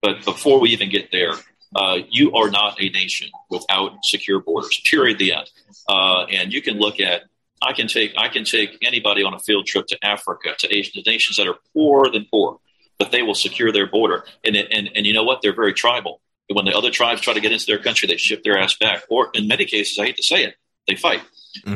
[0.00, 1.32] but before we even get there,
[1.76, 4.80] uh, you are not a nation without secure borders.
[4.84, 5.18] Period.
[5.18, 5.50] The end.
[5.88, 7.24] Uh, and you can look at.
[7.64, 10.92] I can take I can take anybody on a field trip to Africa, to Asia,
[10.92, 12.58] to nations that are poorer than poor,
[12.98, 14.24] but they will secure their border.
[14.44, 15.40] And and and you know what?
[15.42, 16.20] They're very tribal.
[16.52, 19.04] When the other tribes try to get into their country, they ship their ass back.
[19.08, 21.22] Or in many cases, I hate to say it, they fight.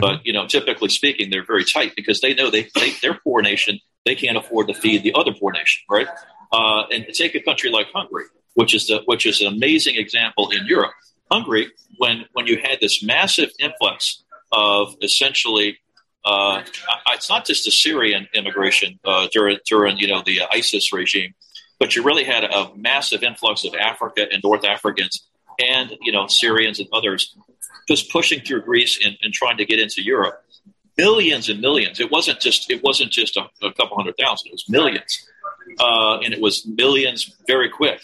[0.00, 3.42] But you know, typically speaking, they're very tight because they know they, they they're poor
[3.42, 3.78] nation.
[4.04, 6.08] They can't afford to feed the other poor nation, right?
[6.52, 8.24] Uh, and take a country like Hungary,
[8.54, 10.92] which is the which is an amazing example in Europe.
[11.30, 15.78] Hungary, when when you had this massive influx of essentially,
[16.24, 16.62] uh,
[17.08, 21.34] it's not just the Syrian immigration uh, during during you know the ISIS regime,
[21.78, 25.28] but you really had a massive influx of Africa and North Africans
[25.58, 27.36] and you know Syrians and others
[27.88, 30.44] just pushing through Greece and, and trying to get into Europe.
[30.96, 32.00] Millions and millions.
[32.00, 34.48] It wasn't just it wasn't just a, a couple hundred thousand.
[34.48, 35.26] It was millions,
[35.78, 38.00] uh, and it was millions very quick.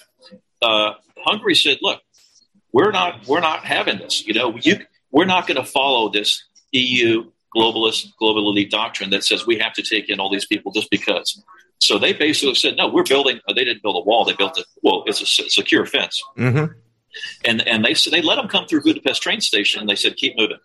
[0.63, 2.01] Uh, Hungary said, "Look,
[2.73, 4.25] we're not we're not having this.
[4.27, 4.79] You know, you,
[5.15, 6.43] we're not going to follow this
[6.73, 10.73] EU globalist global elite doctrine that says we have to take in all these people
[10.73, 11.43] just because."
[11.81, 14.65] So they basically said, "No, we're building." They didn't build a wall; they built a
[14.83, 16.23] well, it's a secure fence.
[16.37, 16.73] Mm-hmm.
[17.45, 19.81] And and they said they let them come through Budapest train station.
[19.81, 20.59] And they said keep moving.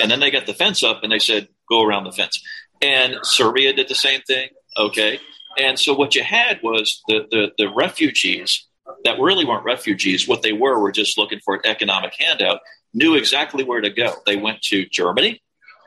[0.00, 2.42] And then they got the fence up and they said go around the fence.
[2.80, 4.48] And Serbia did the same thing.
[4.78, 5.20] Okay.
[5.58, 8.66] And so what you had was the the, the refugees
[9.04, 10.26] that really weren't refugees.
[10.26, 12.60] What they were were just looking for an economic handout.
[12.92, 14.14] Knew exactly where to go.
[14.26, 15.42] They went to Germany.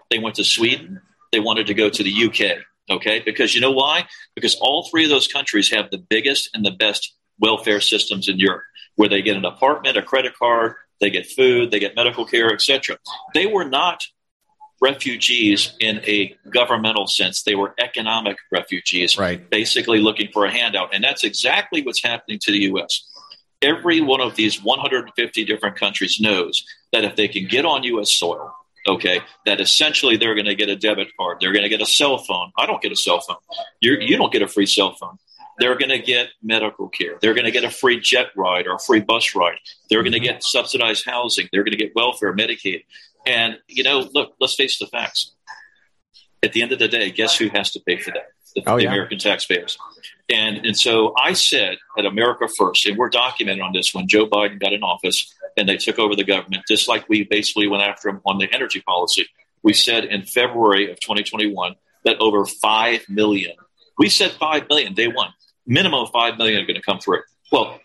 [0.09, 1.01] They went to Sweden.
[1.31, 2.63] They wanted to go to the UK.
[2.89, 4.07] Okay, because you know why?
[4.35, 8.39] Because all three of those countries have the biggest and the best welfare systems in
[8.39, 8.63] Europe
[8.95, 12.53] where they get an apartment, a credit card, they get food, they get medical care,
[12.53, 12.97] etc.
[13.33, 14.03] They were not
[14.81, 17.43] refugees in a governmental sense.
[17.43, 19.49] They were economic refugees, right.
[19.49, 20.93] basically looking for a handout.
[20.93, 23.03] And that's exactly what's happening to the U.S.
[23.61, 28.13] Every one of these 150 different countries knows that if they can get on U.S.
[28.13, 28.55] soil,
[28.87, 31.85] okay, that essentially they're going to get a debit card, they're going to get a
[31.85, 32.51] cell phone.
[32.57, 33.37] I don't get a cell phone.
[33.81, 35.17] You're, you do not get a free cell phone
[35.59, 37.17] they're going to get medical care.
[37.21, 39.59] They're going to get a free jet ride or a free bus ride.
[39.89, 41.47] They're going to get subsidized housing.
[41.51, 42.83] They're going to get welfare, Medicaid.
[43.25, 45.31] And, you know, look, let's face the facts.
[46.41, 48.27] At the end of the day, guess who has to pay for that?
[48.55, 48.89] The, oh, the yeah.
[48.89, 49.77] American taxpayers.
[50.29, 54.27] And, and so I said at America First, and we're documented on this when Joe
[54.27, 57.83] Biden got in office and they took over the government, just like we basically went
[57.83, 59.27] after them on the energy policy.
[59.61, 61.75] We said in February of 2021
[62.05, 63.55] that over 5 million,
[63.97, 65.33] we said 5 million day one,
[65.65, 67.21] minimum five million are going to come through.
[67.51, 67.79] Well,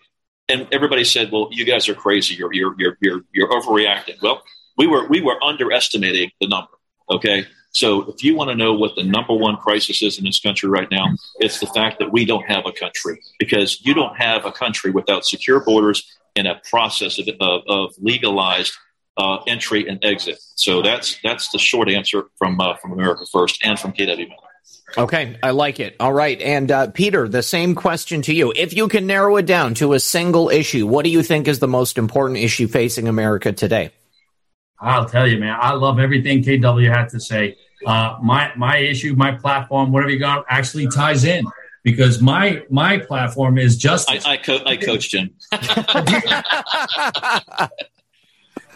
[0.47, 2.35] and everybody said, "Well, you guys are crazy.
[2.35, 4.41] You're you're you're you're, you're overreacting." Well,
[4.77, 6.71] we were we were underestimating the number.
[7.09, 10.39] Okay, so if you want to know what the number one crisis is in this
[10.39, 11.05] country right now,
[11.39, 14.91] it's the fact that we don't have a country because you don't have a country
[14.91, 16.03] without secure borders
[16.35, 18.73] and a process of, of, of legalized
[19.17, 20.39] uh, entry and exit.
[20.55, 24.49] So that's that's the short answer from uh, from America First and from KW Miller.
[24.97, 25.95] Okay, I like it.
[25.99, 26.41] All right.
[26.41, 28.51] And uh, Peter, the same question to you.
[28.55, 31.59] If you can narrow it down to a single issue, what do you think is
[31.59, 33.91] the most important issue facing America today?
[34.79, 37.57] I'll tell you, man, I love everything KW had to say.
[37.85, 41.45] Uh, my my issue, my platform, whatever you got, actually ties in
[41.83, 44.09] because my my platform is just.
[44.09, 45.31] I, I, co- I coached him.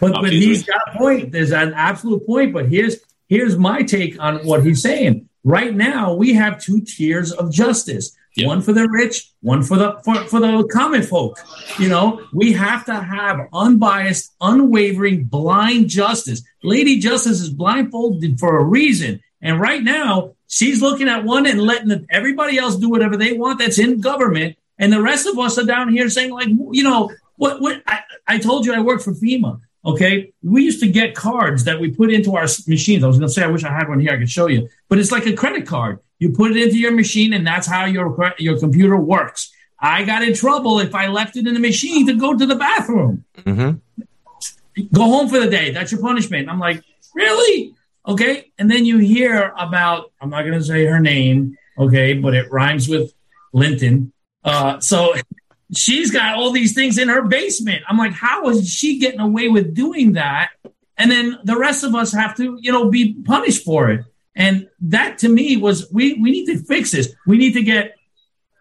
[0.00, 1.32] but he's got a point.
[1.32, 2.52] There's an absolute point.
[2.52, 5.28] But here's here's my take on what he's saying.
[5.44, 8.16] Right now, we have two tiers of justice.
[8.36, 8.48] Yep.
[8.48, 11.38] One for the rich, one for the for, for the common folk.
[11.78, 16.42] You know, we have to have unbiased, unwavering, blind justice.
[16.62, 19.20] Lady Justice is blindfolded for a reason.
[19.40, 23.58] And right now, she's looking at one and letting everybody else do whatever they want
[23.58, 24.56] that's in government.
[24.78, 28.00] And the rest of us are down here saying, like, you know, what, what I,
[28.26, 29.60] I told you I work for FEMA.
[29.84, 30.32] Okay.
[30.42, 33.04] We used to get cards that we put into our machines.
[33.04, 34.12] I was going to say, I wish I had one here.
[34.12, 36.00] I could show you, but it's like a credit card.
[36.18, 39.52] You put it into your machine and that's how your, your computer works.
[39.78, 42.54] I got in trouble if I left it in the machine to go to the
[42.54, 43.24] bathroom.
[43.38, 44.82] Mm-hmm.
[44.92, 45.72] Go home for the day.
[45.72, 46.48] That's your punishment.
[46.48, 46.82] I'm like,
[47.14, 47.74] really?
[48.06, 48.52] Okay.
[48.58, 51.56] And then you hear about, I'm not going to say her name.
[51.78, 52.14] Okay.
[52.14, 53.12] But it rhymes with
[53.52, 54.12] Linton.
[54.42, 55.14] Uh, so
[55.74, 57.82] she's got all these things in her basement.
[57.88, 60.50] I'm like, how is she getting away with doing that?
[60.96, 64.04] And then the rest of us have to, you know, be punished for it.
[64.36, 67.14] And that to me was we we need to fix this.
[67.26, 67.94] We need to get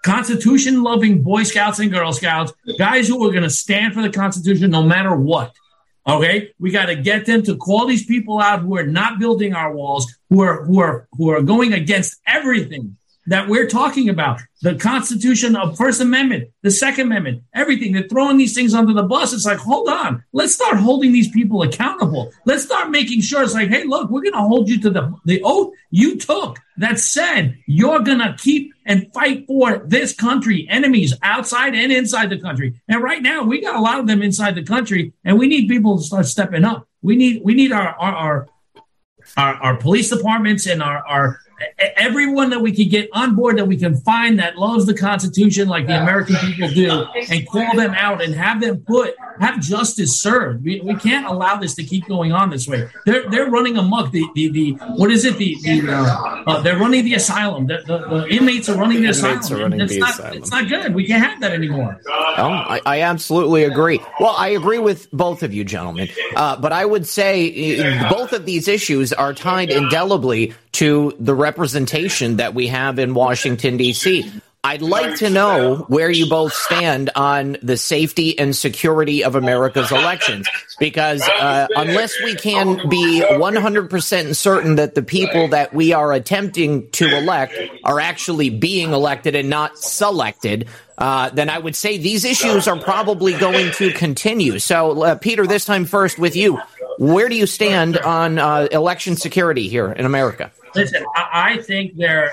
[0.04, 4.10] constitution loving Boy Scouts and Girl Scouts, guys who are going to stand for the
[4.10, 5.56] Constitution no matter what.
[6.06, 9.54] Okay, we got to get them to call these people out who are not building
[9.54, 12.98] our walls, who are who are who are going against everything
[13.28, 17.94] that we're talking about the Constitution of First Amendment, the Second Amendment, everything.
[17.94, 19.34] They're throwing these things under the bus.
[19.34, 22.32] It's like, hold on, let's start holding these people accountable.
[22.46, 25.14] Let's start making sure it's like, hey, look, we're going to hold you to the,
[25.26, 30.68] the oath you took that said you're going to keep and fight for this country,
[30.70, 32.82] enemies outside and inside the country.
[32.88, 35.68] And right now, we got a lot of them inside the country, and we need
[35.68, 36.88] people to start stepping up.
[37.02, 38.48] We need we need our our, our
[39.38, 41.40] our, our police departments and our, our
[41.98, 45.68] everyone that we can get on board that we can find that loves the Constitution
[45.68, 50.22] like the American people do, and call them out and have them put have justice
[50.22, 50.64] served.
[50.64, 52.90] We, we can't allow this to keep going on this way.
[53.06, 54.12] They're they're running amok.
[54.12, 55.38] The the, the what is it?
[55.38, 57.68] The, the uh, uh, they're running the asylum.
[57.68, 59.34] The, the, the inmates are running the asylum.
[59.62, 60.38] Running it's, the not, asylum.
[60.38, 60.94] it's not good.
[60.94, 62.00] We can't have that anymore.
[62.08, 64.00] Oh, I, I absolutely agree.
[64.20, 66.10] Well, I agree with both of you, gentlemen.
[66.36, 71.36] Uh, but I would say uh, both of these issues are tied indelibly to the
[71.54, 74.28] representation that we have in Washington, D.C.
[74.64, 79.92] I'd like to know where you both stand on the safety and security of America's
[79.92, 80.48] elections,
[80.80, 86.90] because uh, unless we can be 100% certain that the people that we are attempting
[86.92, 92.24] to elect are actually being elected and not selected, uh, then I would say these
[92.24, 94.60] issues are probably going to continue.
[94.60, 96.60] So, uh, Peter, this time first with you.
[97.04, 100.54] Where do you stand on uh, election security here in America?
[100.74, 102.32] Listen, I, I think they're.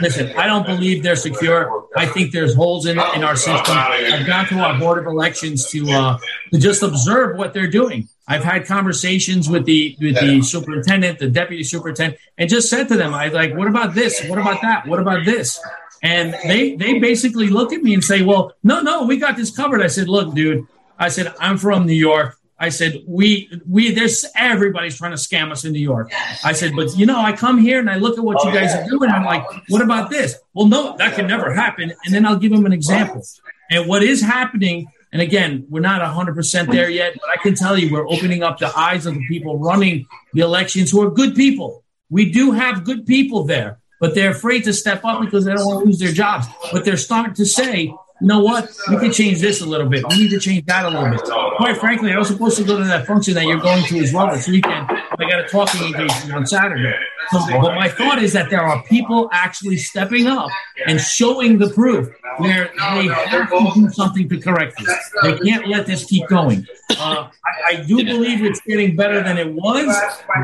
[0.00, 1.86] Listen, I don't believe they're secure.
[1.94, 3.76] I think there's holes in in our system.
[3.76, 6.18] I've gone to our board of elections to uh,
[6.54, 8.08] to just observe what they're doing.
[8.26, 12.96] I've had conversations with the with the superintendent, the deputy superintendent, and just said to
[12.96, 14.24] them, "I like, what about this?
[14.26, 14.86] What about that?
[14.86, 15.60] What about this?"
[16.02, 19.54] And they they basically look at me and say, "Well, no, no, we got this
[19.54, 20.66] covered." I said, "Look, dude,"
[20.98, 22.37] I said, "I'm from New York.
[22.60, 26.10] I said, we, we, there's everybody's trying to scam us in New York.
[26.44, 28.54] I said, but you know, I come here and I look at what oh, you
[28.54, 29.10] guys are doing.
[29.10, 30.34] I'm like, what about this?
[30.54, 31.92] Well, no, that can never happen.
[32.04, 33.22] And then I'll give them an example.
[33.70, 37.78] And what is happening, and again, we're not 100% there yet, but I can tell
[37.78, 41.36] you we're opening up the eyes of the people running the elections who are good
[41.36, 41.84] people.
[42.10, 45.64] We do have good people there, but they're afraid to step up because they don't
[45.64, 46.46] want to lose their jobs.
[46.72, 48.70] But they're starting to say, you know what?
[48.90, 50.04] We can change this a little bit.
[50.08, 51.22] We need to change that a little bit.
[51.56, 54.12] Quite frankly, I was supposed to go to that function that you're going to as
[54.12, 54.90] well this weekend.
[54.90, 56.94] I got a talking engagement on Saturday.
[57.30, 60.48] So, but my thought is that there are people actually stepping up
[60.86, 62.08] and showing the proof
[62.38, 65.12] where they have to do something to correct this.
[65.22, 66.66] They can't let this keep going.
[66.90, 69.94] Uh, I, I do believe it's getting better than it was,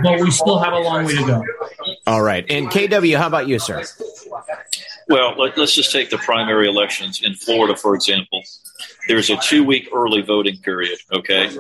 [0.03, 1.45] but we still have a long way to go.
[2.07, 2.45] All right.
[2.51, 3.83] And KW, how about you, sir?
[5.09, 8.43] Well, let, us just take the primary elections in Florida, for example.
[9.09, 11.51] There's a two week early voting period, okay?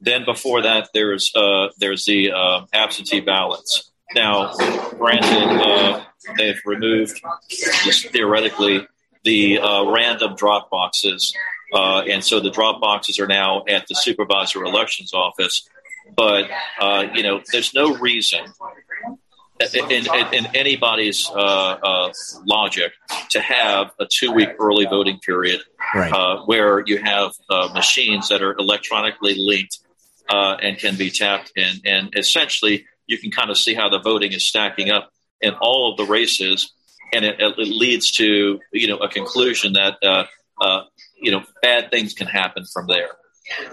[0.00, 3.90] Then before that, there's, uh, there's the uh, absentee ballots.
[4.14, 4.54] Now,
[4.98, 6.02] granted, uh,
[6.36, 8.86] they've removed, just theoretically,
[9.24, 11.32] the uh, random drop boxes.
[11.72, 15.68] Uh, and so the drop boxes are now at the supervisor elections office.
[16.16, 18.40] But, uh, you know, there's no reason
[19.74, 22.12] in, in, in anybody's uh, uh,
[22.44, 22.92] logic
[23.30, 25.60] to have a two week early voting period
[25.94, 26.12] right.
[26.12, 29.78] uh, where you have uh, machines that are electronically linked
[30.28, 33.98] uh, and can be tapped and, and essentially you can kind of see how the
[33.98, 36.72] voting is stacking up in all of the races
[37.12, 40.82] and it, it leads to you know a conclusion that uh,
[41.20, 43.10] you know bad things can happen from there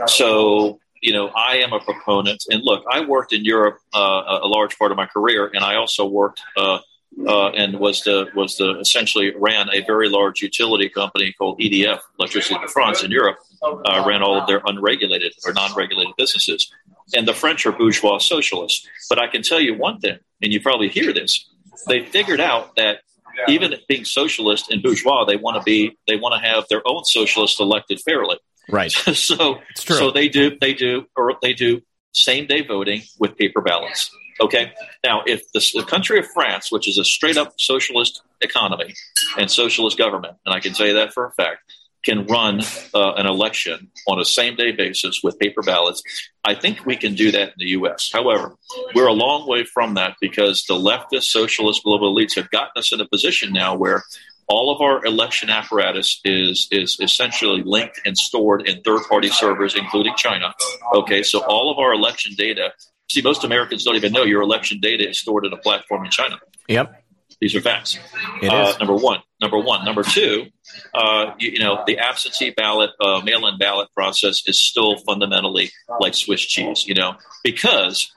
[0.08, 2.44] so you know, I am a proponent.
[2.50, 5.76] And look, I worked in Europe uh, a large part of my career, and I
[5.76, 6.80] also worked uh,
[7.26, 12.00] uh, and was the was the essentially ran a very large utility company called EDF,
[12.20, 13.38] Electricity de France in Europe.
[13.64, 16.72] Uh, ran all of their unregulated or non-regulated businesses,
[17.16, 18.88] and the French are bourgeois socialists.
[19.10, 21.50] But I can tell you one thing, and you probably hear this:
[21.88, 23.00] they figured out that
[23.48, 27.04] even being socialist and bourgeois, they want to be they want to have their own
[27.04, 28.38] socialist elected fairly.
[28.70, 28.92] Right.
[29.14, 31.82] so so they do they do or they do
[32.14, 34.12] same day voting with paper ballots.
[34.40, 34.72] Okay.
[35.04, 38.94] Now, if the, the, country of France, which is a straight up socialist economy
[39.38, 41.62] and socialist government, and I can say that for a fact,
[42.04, 42.62] can run
[42.94, 46.02] uh, an election on a same day basis with paper ballots,
[46.46, 48.12] I think we can do that in the U.S.
[48.14, 48.56] However,
[48.94, 52.94] we're a long way from that because the leftist socialist global elites have gotten us
[52.94, 54.04] in a position now where
[54.48, 59.76] all of our election apparatus is is essentially linked and stored in third party servers,
[59.76, 60.54] including China.
[60.94, 62.72] Okay, so all of our election data.
[63.10, 66.12] See, most Americans don't even know your election data is stored in a platform in
[66.12, 66.40] China.
[66.68, 67.04] Yep.
[67.40, 67.98] These are facts.
[68.42, 69.22] Uh, number one.
[69.40, 69.86] Number one.
[69.86, 70.48] Number two.
[70.94, 76.16] Uh, you, you, know, the absentee ballot, uh, mail-in ballot process is still fundamentally like
[76.16, 76.86] Swiss cheese.
[76.88, 78.12] You know, because,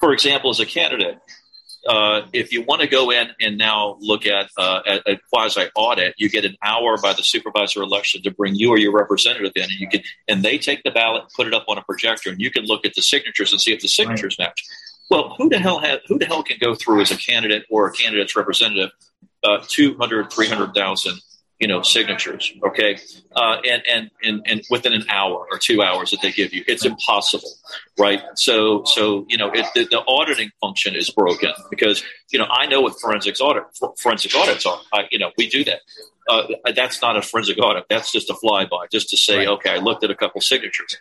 [0.00, 1.18] for example, as a candidate,
[1.86, 5.62] uh, if you want to go in and now look at, uh, at a quasi
[5.74, 9.52] audit, you get an hour by the supervisor election to bring you or your representative
[9.54, 12.30] in, and you can and they take the ballot, put it up on a projector,
[12.30, 14.48] and you can look at the signatures and see if the signatures right.
[14.48, 14.64] match.
[15.10, 17.88] Well, who the hell has, who the hell can go through as a candidate or
[17.88, 18.90] a candidate's representative
[19.42, 21.20] uh, 200, 300,000
[21.60, 22.52] you know, signatures.
[22.64, 22.98] Okay,
[23.36, 26.64] uh, and, and and and within an hour or two hours that they give you,
[26.66, 27.50] it's impossible,
[27.98, 28.22] right?
[28.34, 32.66] So so you know, it, the, the, auditing function is broken because you know I
[32.66, 33.64] know what forensics audit
[33.98, 34.80] forensic audits are.
[34.92, 35.80] I, you know, we do that
[36.28, 37.84] uh, that's not a forensic audit.
[37.88, 39.48] That's just a flyby, just to say, right.
[39.48, 40.96] okay, I looked at a couple signatures.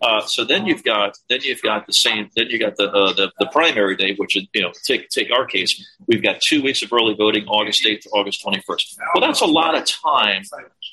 [0.00, 2.30] Uh, so then you've got then you've got the same.
[2.36, 5.30] Then you got the, uh, the the primary day, which is you know take take
[5.30, 5.84] our case.
[6.06, 8.98] We've got two weeks of early voting, August eighth to August twenty first.
[9.14, 10.42] Well, that's a lot of time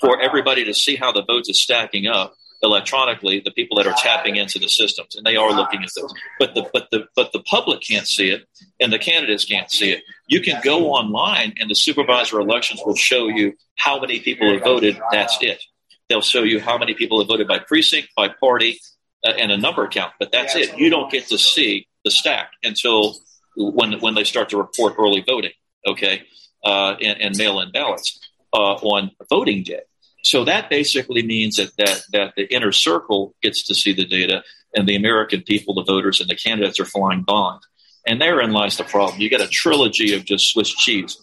[0.02, 3.96] for everybody to see how the votes is stacking up electronically the people that are
[3.98, 6.14] tapping into the systems and they are looking at those.
[6.38, 8.48] But the but the but the public can't see it
[8.80, 10.04] and the candidates can't see it.
[10.28, 14.64] You can go online and the supervisor elections will show you how many people have
[14.64, 15.00] voted.
[15.12, 15.64] That's it.
[16.10, 18.80] They'll show you how many people have voted by precinct by party
[19.26, 20.78] uh, and a number count but that's it.
[20.78, 23.16] You don't get to see the stack until
[23.56, 25.52] when when they start to report early voting
[25.86, 26.24] okay
[26.64, 28.20] uh, and, and mail-in ballots
[28.54, 29.82] uh, on voting day
[30.24, 34.44] so that basically means that, that, that the inner circle gets to see the data
[34.76, 37.62] and the American people, the voters, and the candidates are flying blind.
[38.06, 39.20] And therein lies the problem.
[39.20, 41.18] You get a trilogy of just Swiss cheese.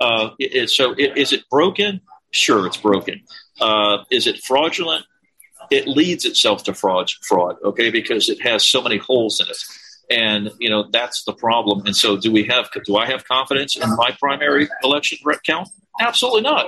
[0.00, 2.00] Uh, it, so it, is it broken?
[2.30, 3.22] Sure, it's broken.
[3.60, 5.04] Uh, is it fraudulent?
[5.70, 9.56] It leads itself to fraud, fraud, okay, because it has so many holes in it.
[10.10, 11.86] And, you know, that's the problem.
[11.86, 15.68] And so do we have, do I have confidence in my primary election count?
[16.00, 16.66] Absolutely not.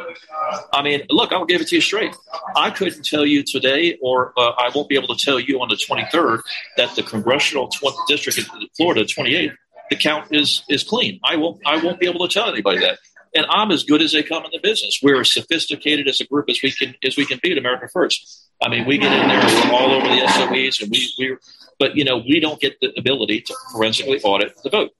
[0.72, 2.14] I mean, look, I'll give it to you straight.
[2.56, 5.68] I couldn't tell you today, or uh, I won't be able to tell you on
[5.68, 6.40] the 23rd
[6.76, 9.52] that the congressional tw- district in Florida, 28,
[9.90, 11.20] the count is is clean.
[11.24, 11.60] I won't.
[11.66, 12.98] I won't be able to tell anybody that.
[13.34, 15.00] And I'm as good as they come in the business.
[15.02, 17.88] We're as sophisticated as a group as we can as we can be at America
[17.92, 18.49] First.
[18.62, 21.36] I mean, we get in there, we're all over the SOEs, and we we.
[21.78, 24.90] But you know, we don't get the ability to forensically audit the vote.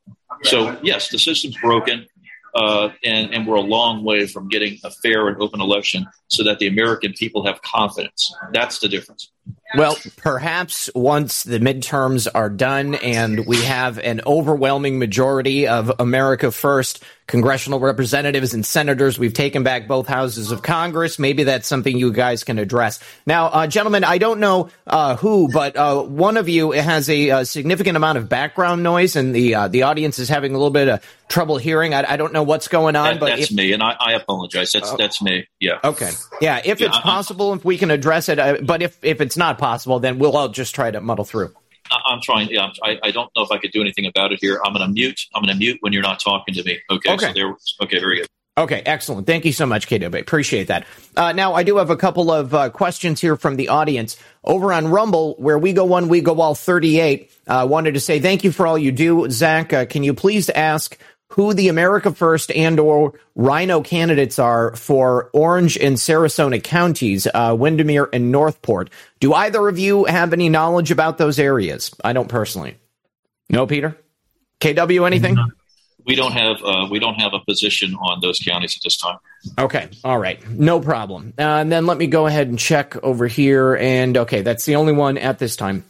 [0.45, 2.07] So yes, the system's broken
[2.55, 6.43] uh, and, and we're a long way from getting a fair and open election so
[6.45, 8.35] that the American people have confidence.
[8.53, 9.31] That's the difference.
[9.77, 16.51] Well, perhaps once the midterms are done and we have an overwhelming majority of America
[16.51, 21.19] First congressional representatives and senators, we've taken back both houses of Congress.
[21.19, 22.99] Maybe that's something you guys can address.
[23.25, 27.29] Now, uh, gentlemen, I don't know uh, who, but uh, one of you has a,
[27.29, 30.73] a, significant amount of background noise, and the uh, the audience is having a little
[30.73, 31.95] bit of trouble hearing.
[31.95, 34.13] I, I don't know what's going on, that, but that's if, me, and I, I
[34.15, 34.73] apologize.
[34.73, 34.97] That's oh.
[34.97, 35.47] that's me.
[35.61, 35.79] Yeah.
[35.85, 36.11] Okay.
[36.41, 36.61] Yeah.
[36.65, 39.59] If yeah, it's possible, if we can address it, uh, but if if it's not
[39.59, 41.53] possible, then we'll all just try to muddle through.
[41.91, 42.49] I'm trying.
[42.51, 44.61] Yeah, I, I don't know if I could do anything about it here.
[44.65, 45.21] I'm going to mute.
[45.35, 46.79] I'm going to mute when you're not talking to me.
[46.89, 47.13] Okay.
[47.13, 47.27] Okay.
[47.27, 47.99] So there, okay.
[47.99, 48.27] Very good.
[48.59, 49.27] Okay, excellent.
[49.27, 50.21] Thank you so much, KW.
[50.21, 50.85] Appreciate that.
[51.17, 54.19] Uh, now, I do have a couple of uh, questions here from the audience.
[54.45, 58.01] Over on Rumble, where we go one, we go all 38, I uh, wanted to
[58.01, 59.31] say thank you for all you do.
[59.31, 60.99] Zak, uh, can you please ask
[61.31, 67.57] who the America First and or RINO candidates are for Orange and Sarasota counties, uh,
[67.59, 68.91] Windermere and North Port.
[69.21, 71.95] Do either of you have any knowledge about those areas?
[72.03, 72.77] I don't personally.
[73.49, 73.97] No, Peter.
[74.61, 75.37] KW, anything?
[76.07, 79.19] We don't have uh, we don't have a position on those counties at this time.
[79.59, 81.35] Okay, all right, no problem.
[81.39, 83.77] Uh, and then let me go ahead and check over here.
[83.77, 85.85] And okay, that's the only one at this time.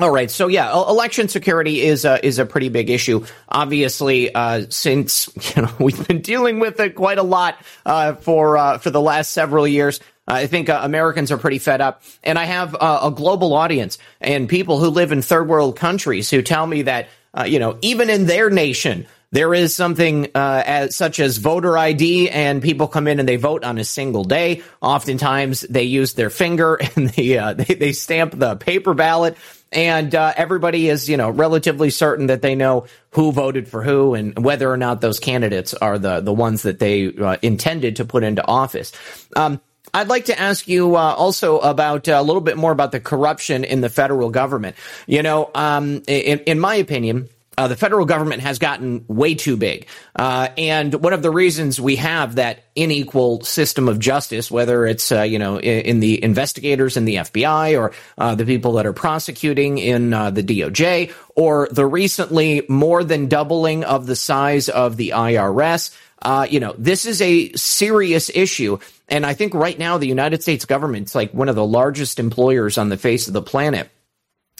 [0.00, 3.26] All right, so yeah, election security is a is a pretty big issue.
[3.48, 8.56] Obviously, uh, since you know we've been dealing with it quite a lot uh, for
[8.56, 10.00] uh, for the last several years.
[10.26, 13.98] I think uh, Americans are pretty fed up, and I have uh, a global audience
[14.20, 17.76] and people who live in third world countries who tell me that uh, you know
[17.82, 22.86] even in their nation there is something uh, as such as voter ID, and people
[22.86, 24.62] come in and they vote on a single day.
[24.82, 29.36] Oftentimes, they use their finger and they uh, they, they, stamp the paper ballot,
[29.72, 34.14] and uh, everybody is you know relatively certain that they know who voted for who
[34.14, 38.04] and whether or not those candidates are the the ones that they uh, intended to
[38.04, 38.92] put into office.
[39.36, 39.60] Um,
[39.94, 43.00] I'd like to ask you uh, also about uh, a little bit more about the
[43.00, 44.76] corruption in the federal government.
[45.06, 47.28] You know, um, in, in my opinion,
[47.58, 49.86] uh, the federal government has gotten way too big.
[50.16, 55.12] Uh, and one of the reasons we have that unequal system of justice, whether it's,
[55.12, 58.86] uh, you know, in, in, the investigators in the FBI or uh, the people that
[58.86, 64.68] are prosecuting in uh, the DOJ or the recently more than doubling of the size
[64.70, 68.78] of the IRS, uh, you know, this is a serious issue.
[69.08, 72.78] And I think right now the United States government's like one of the largest employers
[72.78, 73.90] on the face of the planet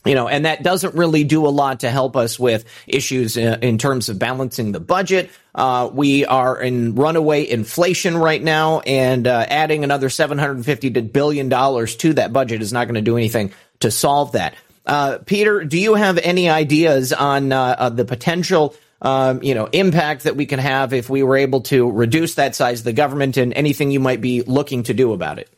[0.04, 3.62] you know, and that doesn't really do a lot to help us with issues in,
[3.62, 5.30] in terms of balancing the budget.
[5.54, 10.88] Uh, we are in runaway inflation right now, and uh, adding another seven hundred fifty
[10.88, 14.54] billion dollars to that budget is not going to do anything to solve that.
[14.84, 20.24] Uh, Peter, do you have any ideas on uh, the potential um, you know, impact
[20.24, 23.36] that we can have if we were able to reduce that size of the government
[23.36, 25.50] and anything you might be looking to do about it?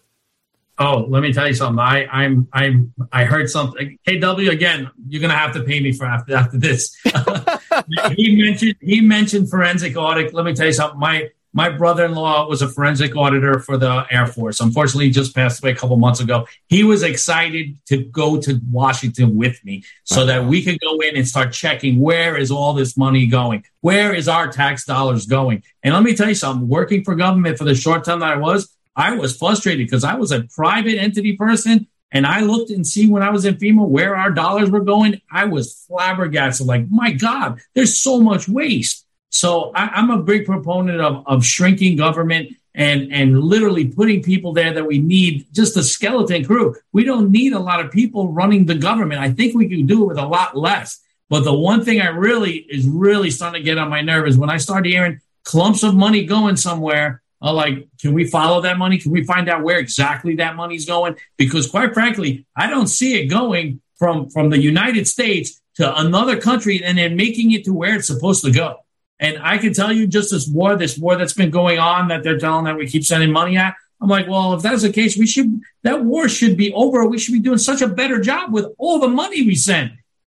[0.78, 1.78] Oh, let me tell you something.
[1.78, 3.96] I, I'm, I'm, I heard something.
[4.06, 4.90] KW again.
[5.06, 6.96] You're gonna have to pay me for after after this.
[8.16, 10.34] he mentioned he mentioned forensic audit.
[10.34, 10.98] Let me tell you something.
[10.98, 14.60] My my brother-in-law was a forensic auditor for the Air Force.
[14.60, 16.48] Unfortunately, he just passed away a couple months ago.
[16.68, 21.16] He was excited to go to Washington with me so that we could go in
[21.16, 23.64] and start checking where is all this money going?
[23.82, 25.62] Where is our tax dollars going?
[25.84, 28.36] And let me tell you something, working for government for the short time that I
[28.36, 32.86] was, I was frustrated because I was a private entity person and I looked and
[32.86, 35.20] see when I was in FEMA where our dollars were going.
[35.30, 39.04] I was flabbergasted, like, my God, there's so much waste.
[39.30, 44.52] So I, am a big proponent of, of shrinking government and, and literally putting people
[44.52, 46.76] there that we need just a skeleton crew.
[46.92, 49.20] We don't need a lot of people running the government.
[49.20, 51.00] I think we can do it with a lot less.
[51.28, 54.38] But the one thing I really is really starting to get on my nerve is
[54.38, 57.22] when I start hearing clumps of money going somewhere.
[57.44, 58.96] Uh, like, can we follow that money?
[58.96, 61.16] Can we find out where exactly that money's going?
[61.36, 66.40] Because quite frankly, I don't see it going from from the United States to another
[66.40, 68.78] country and then making it to where it's supposed to go.
[69.20, 72.22] And I can tell you just this war, this war that's been going on that
[72.22, 73.74] they're telling that we keep sending money at.
[74.00, 77.06] I'm like, well, if that's the case, we should, that war should be over.
[77.06, 79.92] We should be doing such a better job with all the money we send.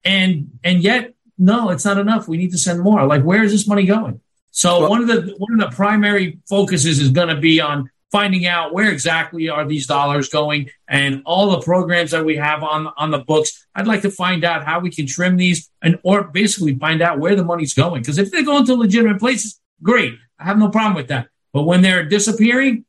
[0.03, 2.27] And, and yet, no, it's not enough.
[2.27, 3.05] We need to send more.
[3.05, 4.21] Like, where is this money going?
[4.55, 7.89] So well, one of the, one of the primary focuses is going to be on
[8.09, 12.63] finding out where exactly are these dollars going and all the programs that we have
[12.63, 13.67] on on the books.
[13.75, 17.19] I'd like to find out how we can trim these and or basically find out
[17.19, 18.01] where the money's going.
[18.01, 20.13] Because if they're going to legitimate places, great.
[20.39, 21.27] I have no problem with that.
[21.51, 22.85] But when they're disappearing,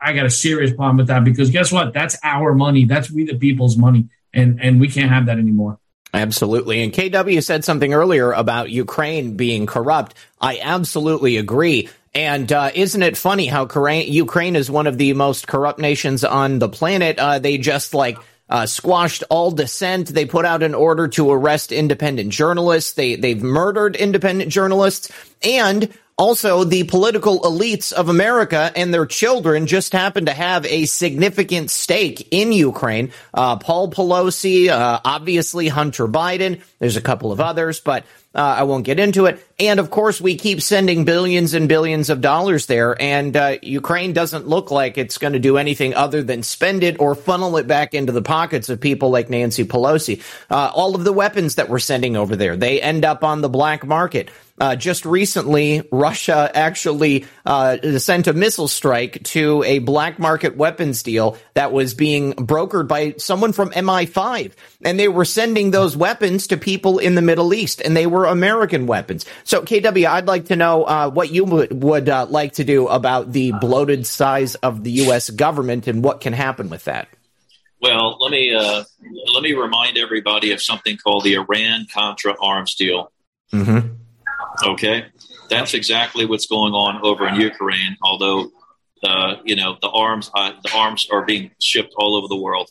[0.00, 1.92] I got a serious problem with that because guess what?
[1.92, 2.86] That's our money.
[2.86, 4.08] That's we the people's money.
[4.32, 5.78] And and we can't have that anymore.
[6.14, 6.80] Absolutely.
[6.82, 10.14] And KW said something earlier about Ukraine being corrupt.
[10.40, 11.88] I absolutely agree.
[12.14, 16.60] And uh, isn't it funny how Ukraine is one of the most corrupt nations on
[16.60, 17.18] the planet?
[17.18, 18.16] Uh, they just like
[18.48, 20.08] uh, squashed all dissent.
[20.08, 22.92] They put out an order to arrest independent journalists.
[22.92, 25.10] They they've murdered independent journalists,
[25.42, 30.86] and also the political elites of America and their children just happen to have a
[30.86, 33.12] significant stake in Ukraine.
[33.32, 36.60] Uh, Paul Pelosi, uh, obviously Hunter Biden.
[36.78, 38.04] There's a couple of others, but
[38.34, 39.44] uh, I won't get into it.
[39.60, 44.12] And of course, we keep sending billions and billions of dollars there, and uh, Ukraine
[44.12, 47.68] doesn't look like it's going to do anything other than spend it or funnel it
[47.68, 50.20] back into the pockets of people like Nancy Pelosi.
[50.50, 53.48] Uh, all of the weapons that we're sending over there, they end up on the
[53.48, 54.30] black market.
[54.56, 61.02] Uh, just recently, Russia actually uh, sent a missile strike to a black market weapons
[61.02, 64.52] deal that was being brokered by someone from MI5.
[64.84, 68.26] And they were sending those weapons to people in the Middle East, and they were
[68.26, 69.24] American weapons.
[69.42, 72.86] So, KW, I'd like to know uh, what you would, would uh, like to do
[72.86, 75.30] about the bloated size of the U.S.
[75.30, 77.08] government and what can happen with that.
[77.80, 78.84] Well, let me uh,
[79.34, 83.12] let me remind everybody of something called the Iran Contra arms deal.
[83.52, 84.03] Mm-hmm.
[84.62, 85.06] Okay,
[85.48, 87.96] that's exactly what's going on over in Ukraine.
[88.02, 88.50] Although,
[89.02, 92.70] uh, you know, the arms uh, the arms are being shipped all over the world,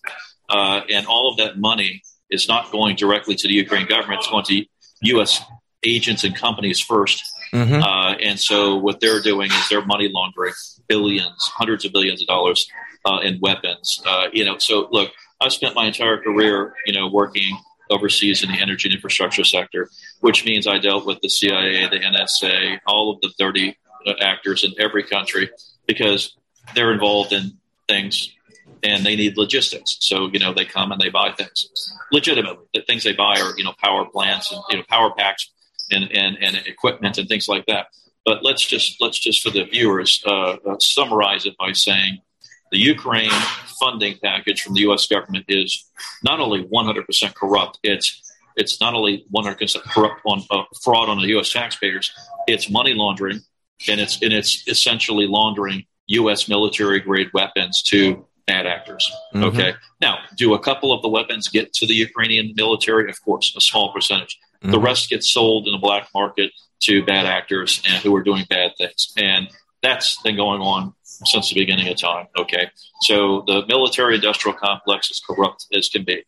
[0.50, 4.20] uh, and all of that money is not going directly to the Ukraine government.
[4.20, 4.66] It's going to
[5.04, 5.42] U.S.
[5.84, 7.22] agents and companies 1st
[7.54, 7.84] mm-hmm.
[7.84, 10.54] Uh, and so, what they're doing is they're money laundering
[10.88, 12.68] billions, hundreds of billions of dollars
[13.06, 14.02] uh, in weapons.
[14.06, 15.12] Uh, you know, so look,
[15.42, 17.58] I've spent my entire career, you know, working
[17.90, 19.90] overseas in the energy and infrastructure sector,
[20.22, 24.64] which means I dealt with the CIA, the NSA, all of the dirty uh, actors
[24.64, 25.50] in every country
[25.88, 26.36] because
[26.76, 27.58] they're involved in
[27.88, 28.34] things
[28.84, 29.98] and they need logistics.
[30.02, 32.66] So, you know, they come and they buy things legitimately.
[32.74, 35.52] The things they buy are, you know, power plants and, you know, power packs
[35.92, 37.88] and, and, and equipment and things like that.
[38.26, 42.20] But let's just, let's just for the viewers, uh, uh summarize it by saying
[42.74, 43.30] the Ukraine
[43.80, 45.06] funding package from the U.S.
[45.08, 45.86] government is
[46.24, 48.20] not only 100% corrupt, it's
[48.56, 51.52] it's not only 100% corrupt on uh, fraud on the U.S.
[51.52, 52.14] taxpayers,
[52.48, 53.40] it's money laundering,
[53.88, 56.50] and it's and it's essentially laundering U.S.
[56.50, 59.10] military grade weapons to bad actors.
[59.34, 59.46] Mm-hmm.
[59.46, 63.10] Okay, now do a couple of the weapons get to the Ukrainian military?
[63.10, 64.40] Of course, a small percentage.
[64.64, 64.72] Mm-hmm.
[64.72, 66.52] The rest gets sold in the black market
[66.82, 69.48] to bad actors and who are doing bad things, and
[69.84, 70.94] that's been going on
[71.26, 72.28] since the beginning of time.
[72.38, 72.70] Okay,
[73.02, 76.24] so the military industrial complex is corrupt as can be.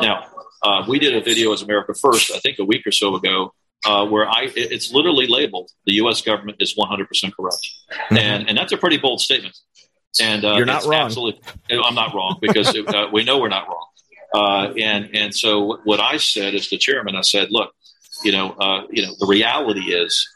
[0.00, 0.26] Now,
[0.62, 3.54] uh, we did a video as America First, I think a week or so ago,
[3.84, 6.22] uh, where I it's literally labeled the U.S.
[6.22, 8.16] government is 100% corrupt, mm-hmm.
[8.16, 9.56] and and that's a pretty bold statement.
[10.20, 11.06] And uh, you're not wrong.
[11.06, 13.86] Absolutely, I'm not wrong because uh, we know we're not wrong.
[14.34, 17.72] Uh, and and so what I said as the chairman, I said, look,
[18.24, 20.28] you know, uh, you know, the reality is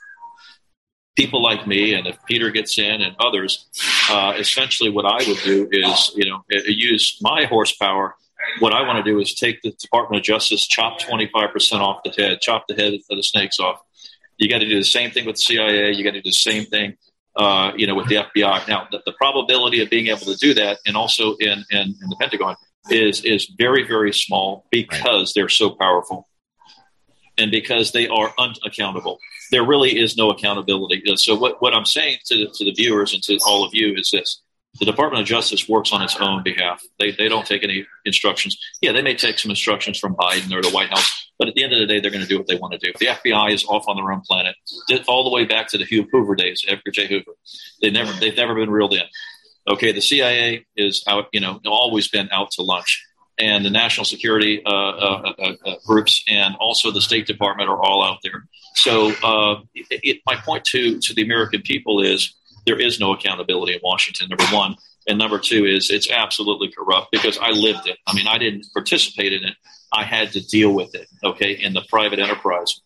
[1.16, 3.66] people like me, and if Peter gets in and others,
[4.10, 8.16] uh, essentially what I would do is, you know, use my horsepower.
[8.58, 12.10] What I want to do is take the Department of Justice, chop 25% off the
[12.10, 13.80] head, chop the head of the snakes off.
[14.38, 15.92] You got to do the same thing with the CIA.
[15.92, 16.96] You got to do the same thing,
[17.36, 18.66] uh, you know, with the FBI.
[18.66, 22.08] Now, the, the, probability of being able to do that, and also in, in, in
[22.08, 22.56] the Pentagon,
[22.90, 26.26] is is very very small because they're so powerful
[27.38, 29.18] and because they are unaccountable.
[29.50, 31.02] There really is no accountability.
[31.16, 33.94] So what, what I'm saying to the, to the viewers and to all of you
[33.96, 34.40] is this.
[34.80, 36.82] The Department of Justice works on its own behalf.
[36.98, 38.56] They, they don't take any instructions.
[38.80, 41.62] Yeah, they may take some instructions from Biden or the White House, but at the
[41.62, 42.90] end of the day, they're going to do what they want to do.
[42.98, 44.56] The FBI is off on their own planet,
[45.06, 47.06] all the way back to the Hoover days, Edgar J.
[47.06, 47.32] Hoover.
[47.82, 49.02] They never, they've never been reeled in.
[49.68, 53.04] Okay, the CIA is out, you know, always been out to lunch
[53.38, 58.04] and the national security uh, uh, uh, groups and also the State Department are all
[58.04, 58.46] out there.
[58.74, 59.08] So,
[59.74, 62.34] it, it, my point to to the American people is
[62.66, 64.28] there is no accountability in Washington.
[64.28, 64.76] Number one,
[65.08, 67.98] and number two is it's absolutely corrupt because I lived it.
[68.06, 69.54] I mean, I didn't participate in it.
[69.92, 71.08] I had to deal with it.
[71.24, 72.80] Okay, in the private enterprise.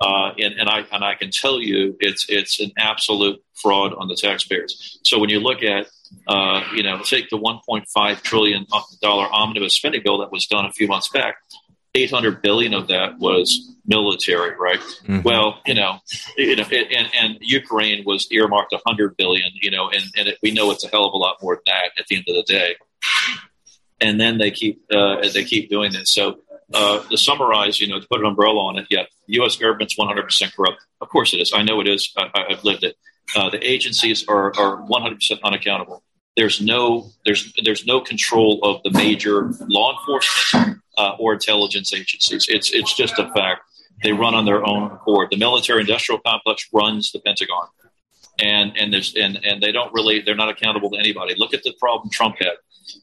[0.00, 4.08] Uh, and, and, I and I can tell you, it's it's an absolute fraud on
[4.08, 4.98] the taxpayers.
[5.04, 5.88] So when you look at
[6.26, 8.66] uh, you know, take the 1.5 trillion
[9.00, 11.36] dollar omnibus spending bill that was done a few months back.
[11.94, 14.78] 800 billion of that was military, right?
[14.78, 15.22] Mm-hmm.
[15.22, 15.98] Well, you know,
[16.36, 20.52] you know, and, and Ukraine was earmarked 100 billion, you know, and, and it, we
[20.52, 22.44] know it's a hell of a lot more than that at the end of the
[22.44, 22.76] day.
[24.00, 26.10] And then they keep uh, they keep doing this.
[26.10, 26.38] So
[26.72, 29.56] uh, to summarize, you know, to put an umbrella on it, yeah, the U.S.
[29.56, 30.84] government's 100% corrupt.
[31.00, 31.52] Of course it is.
[31.52, 32.12] I know it is.
[32.16, 32.96] I, have lived it.
[33.36, 36.02] Uh, the agencies are, are 100% unaccountable.
[36.36, 42.46] There's no there's there's no control of the major law enforcement uh, or intelligence agencies.
[42.48, 43.62] It's it's just a fact.
[44.02, 45.28] They run on their own accord.
[45.30, 47.66] The military-industrial complex runs the Pentagon,
[48.38, 51.34] and and there's and and they don't really they're not accountable to anybody.
[51.36, 52.54] Look at the problem Trump had.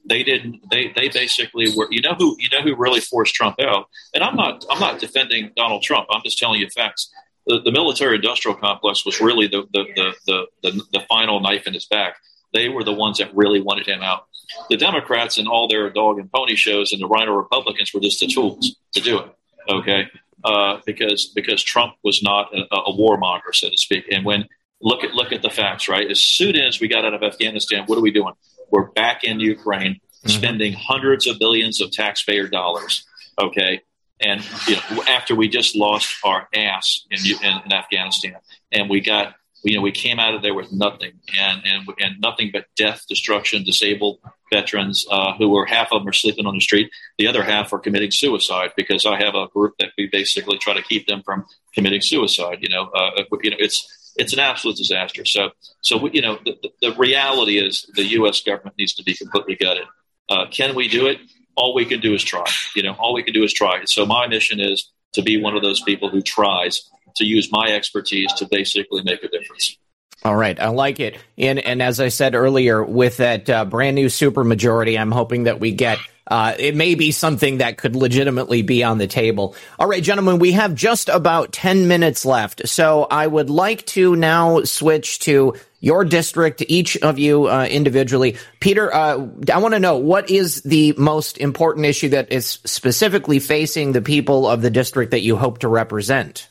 [0.10, 0.62] They didn't.
[0.72, 1.88] They they basically were.
[1.92, 3.88] You know who you know who really forced Trump out.
[4.16, 6.08] And I'm not I'm not defending Donald Trump.
[6.10, 7.12] I'm just telling you facts
[7.48, 11.66] the, the military industrial complex was really the the, the, the, the, the final knife
[11.66, 12.18] in his back.
[12.54, 14.28] They were the ones that really wanted him out.
[14.70, 18.20] The Democrats and all their dog and pony shows and the RINO Republicans were just
[18.20, 19.32] the tools to do it.
[19.70, 20.08] Okay,
[20.44, 24.06] uh, because because Trump was not a, a warmonger, so to speak.
[24.12, 24.46] And when
[24.82, 26.10] look at look at the facts, right?
[26.10, 28.34] As soon as we got out of Afghanistan, what are we doing?
[28.72, 30.30] We're back in Ukraine, mm-hmm.
[30.30, 33.06] spending hundreds of billions of taxpayer dollars.
[33.40, 33.82] Okay,
[34.20, 38.36] and you know, after we just lost our ass in, in, in, Afghanistan,
[38.72, 42.20] and we got you know we came out of there with nothing and and, and
[42.20, 44.20] nothing but death, destruction, disabled
[44.52, 47.74] veterans uh, who were half of them are sleeping on the street, the other half
[47.74, 51.22] are committing suicide because I have a group that we basically try to keep them
[51.24, 52.60] from committing suicide.
[52.62, 55.26] You know, uh, you know it's it's an absolute disaster.
[55.26, 55.52] So
[55.82, 58.42] so we, you know the, the, reality is the U.S.
[58.42, 59.86] government needs to be completely gutted.
[60.30, 61.20] Uh, can we do it?
[61.58, 62.46] All we can do is try.
[62.76, 63.84] You know, all we can do is try.
[63.86, 67.72] So my mission is to be one of those people who tries to use my
[67.72, 69.78] expertise to basically make a difference.
[70.24, 71.18] All right, I like it.
[71.38, 75.60] And and as I said earlier, with that uh, brand new supermajority, I'm hoping that
[75.60, 76.00] we get.
[76.28, 79.56] Uh, it may be something that could legitimately be on the table.
[79.80, 82.68] All right, gentlemen, we have just about 10 minutes left.
[82.68, 88.38] So I would like to now switch to your district, each of you uh, individually.
[88.60, 93.40] Peter, uh, I want to know what is the most important issue that is specifically
[93.40, 96.50] facing the people of the district that you hope to represent?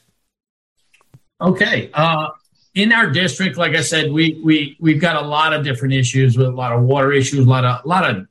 [1.40, 1.90] Okay.
[2.76, 6.36] In our district, like I said, we we we've got a lot of different issues
[6.38, 8.28] with a lot of water issues, a lot of a lot of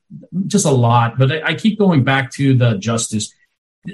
[0.47, 1.17] just a lot.
[1.17, 3.33] But I, I keep going back to the justice.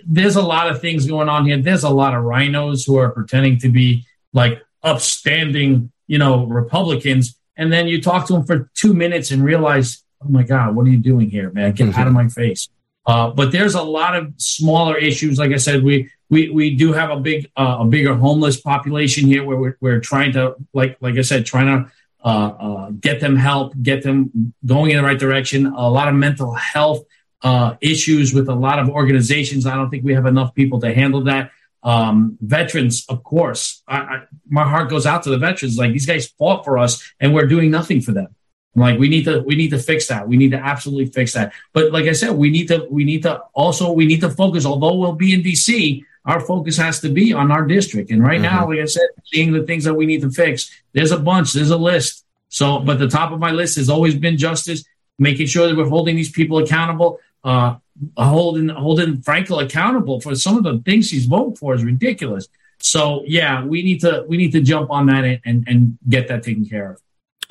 [0.05, 1.57] There's a lot of things going on here.
[1.57, 7.37] There's a lot of RINOs who are pretending to be like upstanding you know, Republicans,
[7.55, 10.85] and then you talk to them for two minutes and realize, oh my God, what
[10.85, 11.71] are you doing here, man?
[11.71, 11.97] Get mm-hmm.
[11.97, 12.67] out of my face.
[13.05, 15.39] Uh, but there's a lot of smaller issues.
[15.39, 19.27] Like I said, we we we do have a big uh, a bigger homeless population
[19.27, 21.91] here, where we're, we're trying to like like I said, trying to
[22.23, 25.65] uh, uh get them help, get them going in the right direction.
[25.65, 27.03] A lot of mental health
[27.41, 29.65] uh, issues with a lot of organizations.
[29.65, 31.51] I don't think we have enough people to handle that.
[31.83, 35.77] Um, veterans, of course, I, I, my heart goes out to the veterans.
[35.77, 38.35] Like these guys fought for us, and we're doing nothing for them.
[38.75, 40.27] Like we need to, we need to fix that.
[40.27, 41.53] We need to absolutely fix that.
[41.73, 44.65] But like I said, we need to, we need to also, we need to focus.
[44.65, 48.11] Although we'll be in DC, our focus has to be on our district.
[48.11, 48.55] And right mm-hmm.
[48.55, 51.53] now, like I said, seeing the things that we need to fix, there's a bunch,
[51.53, 52.25] there's a list.
[52.49, 54.83] So, but the top of my list has always been justice,
[55.17, 57.19] making sure that we're holding these people accountable.
[57.43, 57.75] Uh,
[58.17, 62.47] holding holding Frankel accountable for some of the things he's voted for is ridiculous.
[62.79, 66.27] So yeah, we need to we need to jump on that and, and, and get
[66.27, 67.01] that taken care of.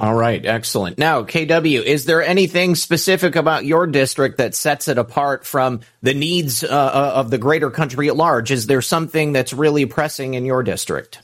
[0.00, 0.96] All right, excellent.
[0.96, 6.14] Now, KW, is there anything specific about your district that sets it apart from the
[6.14, 8.50] needs uh, uh, of the greater country at large?
[8.50, 11.20] Is there something that's really pressing in your district?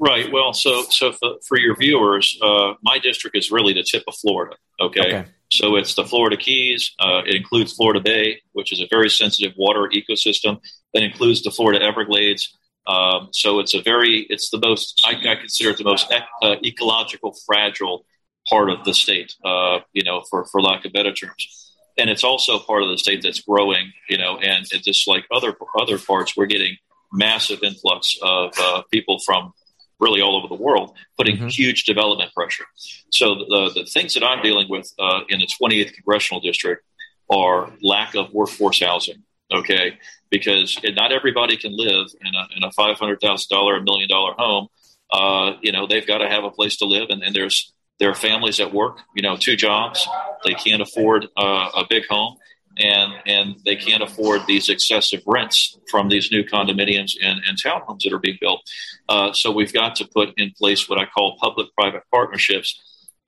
[0.00, 0.32] Right.
[0.32, 4.16] Well, so so for, for your viewers, uh, my district is really the tip of
[4.16, 4.56] Florida.
[4.80, 5.00] Okay.
[5.00, 5.24] okay.
[5.52, 6.90] So it's the Florida Keys.
[6.98, 10.58] Uh, it includes Florida Bay, which is a very sensitive water ecosystem.
[10.92, 12.52] That includes the Florida Everglades.
[12.86, 16.24] Um, so it's a very, it's the most, I, I consider it the most ec-
[16.42, 18.04] uh, ecological fragile
[18.48, 21.72] part of the state, uh, you know, for, for lack of better terms.
[21.98, 25.26] And it's also part of the state that's growing, you know, and it just like
[25.30, 26.76] other, other parts, we're getting
[27.12, 29.52] massive influx of uh, people from
[30.00, 31.48] really all over the world, putting mm-hmm.
[31.48, 32.64] huge development pressure.
[33.10, 36.84] So the, the things that I'm dealing with uh, in the 28th congressional district
[37.30, 39.22] are lack of workforce housing.
[39.50, 39.98] Okay,
[40.30, 44.08] because not everybody can live in a, in a five hundred thousand dollar, a million
[44.08, 44.68] dollar home.
[45.12, 48.10] Uh, you know, they've got to have a place to live, and, and there's there
[48.10, 50.08] are families that work, you know, two jobs.
[50.44, 52.36] They can't afford uh, a big home,
[52.78, 58.00] and and they can't afford these excessive rents from these new condominiums and, and townhomes
[58.04, 58.62] that are being built.
[59.08, 62.80] Uh, so we've got to put in place what I call public-private partnerships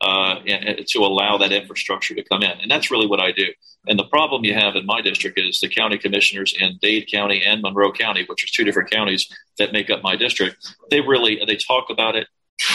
[0.05, 0.41] uh,
[0.87, 3.47] to allow that infrastructure to come in, and that's really what I do.
[3.87, 7.43] And the problem you have in my district is the county commissioners in Dade County
[7.45, 9.29] and Monroe County, which are two different counties
[9.59, 10.57] that make up my district.
[10.91, 12.27] They really they talk about it,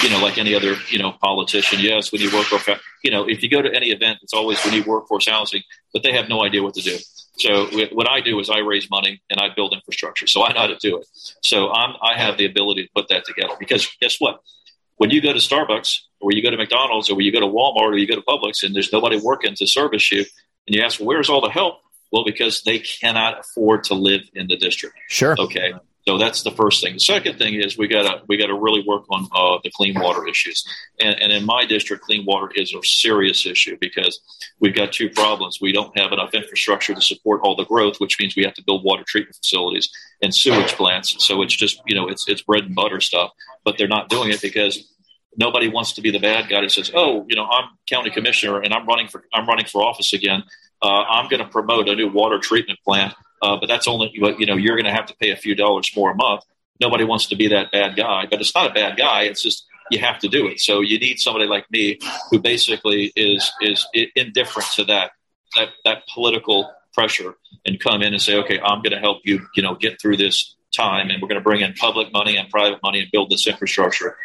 [0.04, 1.80] you know, like any other you know politician.
[1.80, 2.68] Yes, we need workforce.
[3.04, 5.64] You know, if you go to any event, it's always we need workforce housing,
[5.94, 6.98] but they have no idea what to do.
[7.40, 10.28] So what I do is I raise money and I build infrastructure.
[10.28, 11.08] So I know how to do it.
[11.42, 14.42] So I'm, I have the ability to put that together because guess what?
[15.00, 17.94] When you go to Starbucks or you go to McDonald's or you go to Walmart
[17.94, 20.26] or you go to Publix and there's nobody working to service you,
[20.68, 21.80] and you ask, well, where's all the help?
[22.12, 24.98] Well, because they cannot afford to live in the district.
[25.08, 25.38] Sure.
[25.40, 25.74] Okay.
[26.08, 26.94] So that's the first thing.
[26.94, 30.28] The second thing is we gotta we gotta really work on uh, the clean water
[30.28, 30.64] issues.
[31.00, 34.20] And, and in my district, clean water is a serious issue because
[34.60, 35.60] we've got two problems.
[35.62, 38.64] We don't have enough infrastructure to support all the growth, which means we have to
[38.64, 39.90] build water treatment facilities
[40.22, 41.16] and sewage plants.
[41.26, 43.32] So it's just you know it's it's bread and butter stuff.
[43.66, 44.92] But they're not doing it because
[45.36, 48.62] nobody wants to be the bad guy that says, "Oh, you know, I'm county commissioner
[48.62, 50.44] and I'm running for I'm running for office again.
[50.82, 54.46] Uh, I'm going to promote a new water treatment plant, uh, but that's only you
[54.46, 56.44] know you're going to have to pay a few dollars more a month."
[56.82, 59.24] Nobody wants to be that bad guy, but it's not a bad guy.
[59.24, 60.60] It's just you have to do it.
[60.60, 63.86] So you need somebody like me who basically is is
[64.16, 65.12] indifferent to that
[65.56, 67.36] that that political pressure
[67.66, 70.18] and come in and say, "Okay, I'm going to help you, you know, get through
[70.18, 73.30] this time, and we're going to bring in public money and private money and build
[73.30, 74.18] this infrastructure."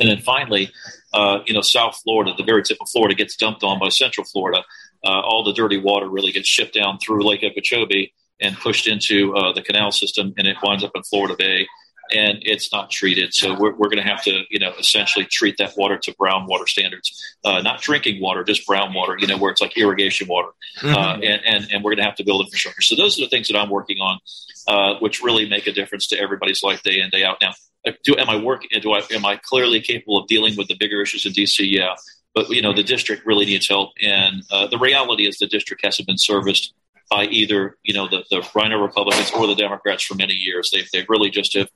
[0.00, 0.70] And then finally,
[1.12, 4.26] uh, you know, South Florida, the very tip of Florida, gets dumped on by Central
[4.26, 4.64] Florida.
[5.04, 9.34] Uh, all the dirty water really gets shipped down through Lake Okeechobee and pushed into
[9.34, 11.66] uh, the canal system, and it winds up in Florida Bay,
[12.14, 13.32] and it's not treated.
[13.32, 16.46] So we're, we're going to have to, you know, essentially treat that water to brown
[16.46, 20.28] water standards, uh, not drinking water, just brown water, you know, where it's like irrigation
[20.28, 20.94] water, mm-hmm.
[20.94, 22.82] Uh, and, and and we're going to have to build infrastructure.
[22.82, 24.18] So those are the things that I'm working on,
[24.66, 27.38] uh, which really make a difference to everybody's life day in day out.
[27.40, 27.52] Now
[28.04, 28.68] do am I working?
[28.80, 31.70] Do I am I clearly capable of dealing with the bigger issues in DC?
[31.70, 31.94] Yeah,
[32.34, 35.84] but you know the district really needs help, and uh, the reality is the district
[35.84, 36.74] hasn't been serviced
[37.14, 40.70] by either you know the, the RINO Republicans or the Democrats for many years.
[40.72, 41.68] They've they've really just have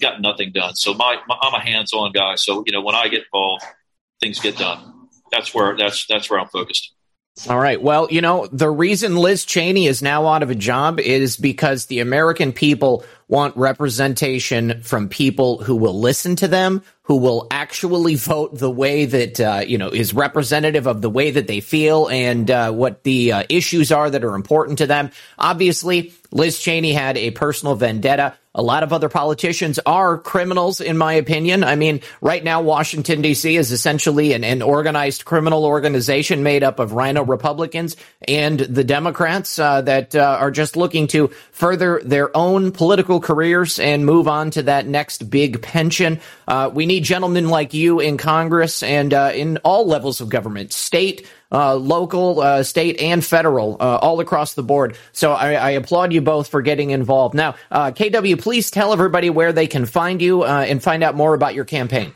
[0.00, 0.74] got nothing done.
[0.74, 2.34] So my, my I'm a hands-on guy.
[2.36, 3.64] So you know when I get involved,
[4.20, 5.08] things get done.
[5.30, 6.93] That's where that's that's where I'm focused.
[7.48, 7.82] All right.
[7.82, 11.86] Well, you know, the reason Liz Cheney is now out of a job is because
[11.86, 18.14] the American people want representation from people who will listen to them, who will actually
[18.14, 22.08] vote the way that uh, you know is representative of the way that they feel
[22.08, 25.10] and uh, what the uh, issues are that are important to them.
[25.36, 28.34] Obviously, Liz Cheney had a personal vendetta.
[28.56, 31.64] A lot of other politicians are criminals, in my opinion.
[31.64, 33.56] I mean, right now, Washington, D.C.
[33.56, 37.96] is essentially an, an organized criminal organization made up of RINO Republicans
[38.28, 43.78] and the Democrats uh, that uh, are just looking to further their own political careers
[43.78, 46.20] and move on to that next big pension.
[46.46, 50.72] Uh, we need gentlemen like you in Congress and uh, in all levels of government,
[50.72, 54.98] state, uh, local, uh, state, and federal, uh, all across the board.
[55.12, 57.34] So I, I, applaud you both for getting involved.
[57.34, 61.32] Now, uh, KW, please tell everybody where they can find you and find out more
[61.32, 62.12] about your campaign.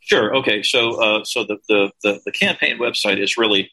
[0.00, 0.34] Sure.
[0.36, 0.62] Okay.
[0.62, 3.70] So, so the, the, the, the campaign website is really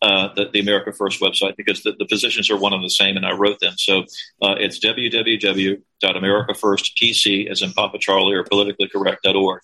[0.00, 3.16] uh, the, the, America First website because the, the, positions are one and the same,
[3.16, 3.74] and I wrote them.
[3.76, 4.04] So
[4.40, 9.60] uh, it's www.americafirstpc, as in Papa Charlie or politically correct.org,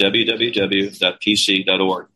[0.00, 2.06] www.pc.org.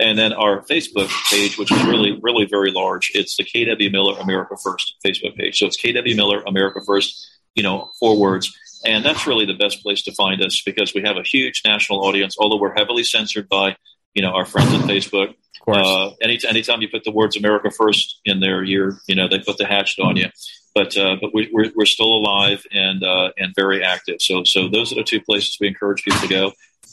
[0.00, 4.18] And then our Facebook page, which is really, really very large, it's the KW Miller
[4.20, 5.58] America First Facebook page.
[5.58, 7.28] So it's KW Miller America First
[7.58, 8.56] you know, four words.
[8.86, 12.04] And that's really the best place to find us because we have a huge national
[12.04, 13.76] audience, although we're heavily censored by,
[14.14, 15.34] you know, our friends at Facebook.
[15.66, 19.40] Uh, any, anytime you put the words America First in there, you're, you know, they
[19.40, 20.28] put the hatchet on you.
[20.72, 24.22] But, uh, but we, we're, we're still alive and, uh, and very active.
[24.22, 26.52] So, so those are the two places we encourage people to go.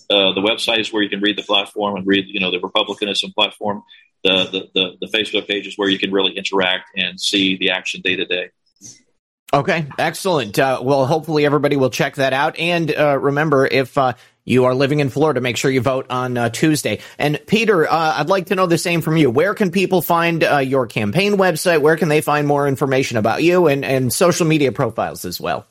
[0.09, 2.59] Uh, the website is where you can read the platform and read, you know, the
[2.59, 3.83] Republicanism platform.
[4.23, 7.71] The, the, the, the Facebook page is where you can really interact and see the
[7.71, 8.49] action day to day.
[9.53, 10.57] Okay, excellent.
[10.59, 12.57] Uh, well, hopefully everybody will check that out.
[12.59, 16.37] And uh, remember, if uh, you are living in Florida, make sure you vote on
[16.37, 16.99] uh, Tuesday.
[17.17, 19.29] And Peter, uh, I'd like to know the same from you.
[19.29, 21.81] Where can people find uh, your campaign website?
[21.81, 25.67] Where can they find more information about you and, and social media profiles as well?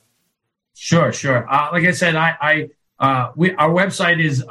[0.73, 1.45] Sure, sure.
[1.71, 2.69] like I said, I, I
[3.35, 4.43] we, our website is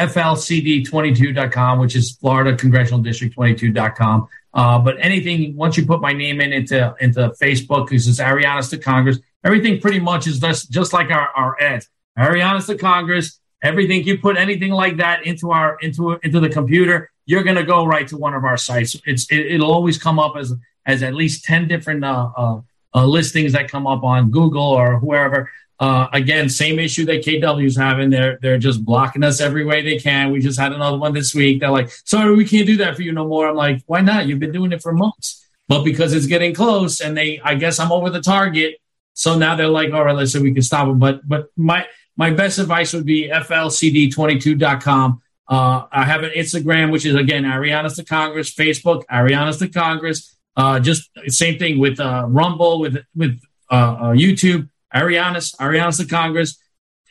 [0.00, 4.28] flcd22.com, which is Florida Congressional District 22.com.
[4.52, 8.70] Uh, but anything once you put my name in into into Facebook, because it's Arianas
[8.70, 11.88] to Congress, everything pretty much is just just like our our ads.
[12.18, 13.38] Arianas to Congress.
[13.62, 17.64] Everything you put anything like that into our into into the computer, you're going to
[17.64, 18.96] go right to one of our sites.
[19.06, 20.52] It's it, will always come up as
[20.86, 22.60] as at least ten different uh, uh,
[22.94, 25.50] uh, listings that come up on Google or whoever.
[25.80, 28.10] Uh, again, same issue that KW's having.
[28.10, 30.30] They're they're just blocking us every way they can.
[30.30, 31.60] We just had another one this week.
[31.60, 34.26] They're like, "Sorry, we can't do that for you no more." I'm like, "Why not?
[34.26, 37.78] You've been doing it for months." But because it's getting close, and they, I guess
[37.78, 38.76] I'm over the target.
[39.14, 41.86] So now they're like, "All right, let's say we can stop them." But but my
[42.14, 45.22] my best advice would be flcd22.com.
[45.48, 48.54] Uh, I have an Instagram, which is again Arianas to Congress.
[48.54, 50.36] Facebook, Arianas to Congress.
[50.54, 54.68] Uh, just same thing with uh, Rumble, with with uh, uh, YouTube.
[54.94, 56.58] Arianas, Arianas to Congress.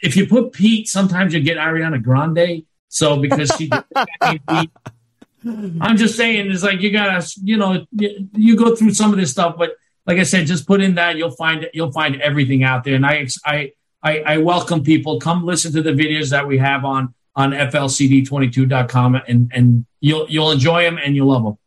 [0.01, 2.63] If you put Pete, sometimes you get Ariana Grande.
[2.88, 3.69] So because she,
[5.45, 9.17] I'm just saying, it's like you gotta, you know, you, you, go through some of
[9.17, 9.75] this stuff, but
[10.05, 12.95] like I said, just put in that, you'll find you'll find everything out there.
[12.95, 13.71] And I, I,
[14.01, 19.15] I, I welcome people come listen to the videos that we have on on flcd22.com,
[19.27, 21.57] and and you'll you'll enjoy them and you'll love them.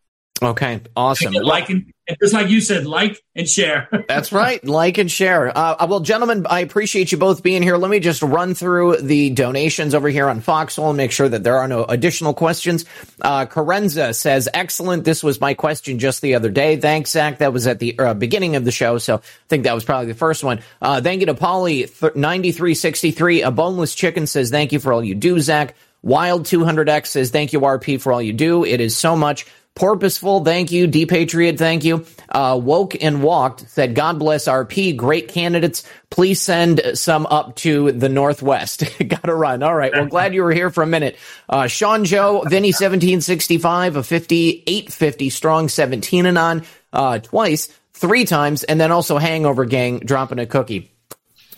[0.43, 1.34] Okay, awesome.
[1.43, 3.88] Like and, just like you said, like and share.
[4.09, 5.57] That's right, like and share.
[5.57, 7.76] Uh, uh, well, gentlemen, I appreciate you both being here.
[7.76, 11.43] Let me just run through the donations over here on Foxhole and make sure that
[11.43, 12.84] there are no additional questions.
[13.20, 15.05] Uh, Carenza says, "Excellent.
[15.05, 16.76] This was my question just the other day.
[16.76, 17.38] Thanks, Zak.
[17.38, 20.07] That was at the uh, beginning of the show, so I think that was probably
[20.07, 20.61] the first one.
[20.80, 23.43] Uh, thank you to Polly ninety three sixty three.
[23.43, 27.53] A boneless chicken says, "Thank you for all you do, Zak." Wild 200X says, thank
[27.53, 28.64] you, RP, for all you do.
[28.64, 29.47] It is so much.
[29.75, 30.87] Porpoiseful, thank you.
[30.87, 32.05] D Patriot, thank you.
[32.29, 34.95] Uh, Woke and Walked said, God bless RP.
[34.95, 35.83] Great candidates.
[36.11, 38.85] Please send some up to the Northwest.
[39.09, 39.62] Gotta run.
[39.62, 39.91] All right.
[39.93, 41.16] Well, glad you were here for a minute.
[41.49, 48.64] Uh, Sean Joe, Vinny 1765, a 5850 strong 17 and on, uh, twice, three times,
[48.64, 50.91] and then also Hangover Gang dropping a cookie.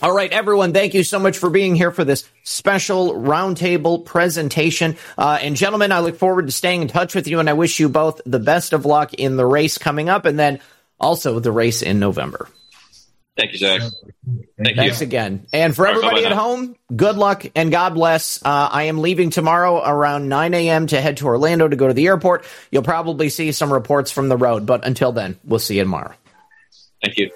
[0.03, 4.97] All right, everyone, thank you so much for being here for this special roundtable presentation.
[5.17, 7.79] Uh, and gentlemen, I look forward to staying in touch with you, and I wish
[7.79, 10.61] you both the best of luck in the race coming up and then
[10.99, 12.49] also the race in November.
[13.37, 13.83] Thank you, Zak.
[14.63, 15.07] Thank Thanks you.
[15.07, 15.47] again.
[15.53, 18.41] And for everybody at home, good luck and God bless.
[18.45, 20.87] Uh, I am leaving tomorrow around 9 a.m.
[20.89, 22.45] to head to Orlando to go to the airport.
[22.71, 26.15] You'll probably see some reports from the road, but until then, we'll see you tomorrow.
[27.03, 27.31] Thank you.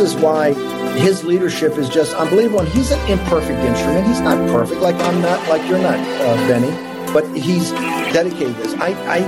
[0.00, 0.52] Is why
[0.98, 2.60] his leadership is just unbelievable.
[2.60, 4.06] And he's an imperfect instrument.
[4.06, 6.70] He's not perfect, like I'm not, like you're not, uh, Benny.
[7.12, 7.70] But he's
[8.12, 8.74] dedicated this.
[8.74, 9.18] I, I,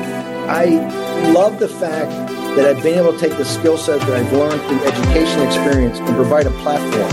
[0.49, 2.11] I love the fact
[2.57, 5.99] that I've been able to take the skill set that I've learned through education experience
[5.99, 7.11] and provide a platform,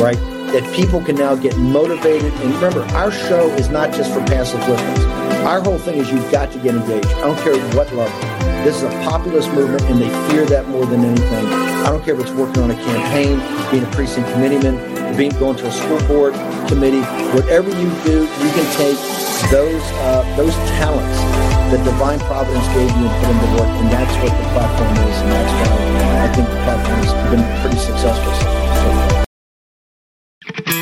[0.00, 0.18] right?
[0.52, 2.32] That people can now get motivated.
[2.34, 5.04] And remember, our show is not just for passive listeners.
[5.44, 7.06] Our whole thing is you've got to get engaged.
[7.08, 8.25] I don't care what level.
[8.66, 11.46] This is a populist movement, and they fear that more than anything.
[11.86, 13.38] I don't care if it's working on a campaign,
[13.70, 14.74] being a precinct committeeman,
[15.16, 16.34] being going to a school board
[16.66, 17.06] committee.
[17.30, 18.98] Whatever you do, you can take
[19.54, 21.16] those uh, those talents
[21.70, 24.98] that divine providence gave you and put them to work, and that's what the platform
[24.98, 28.55] is, and that's why I think the platform has been pretty successful.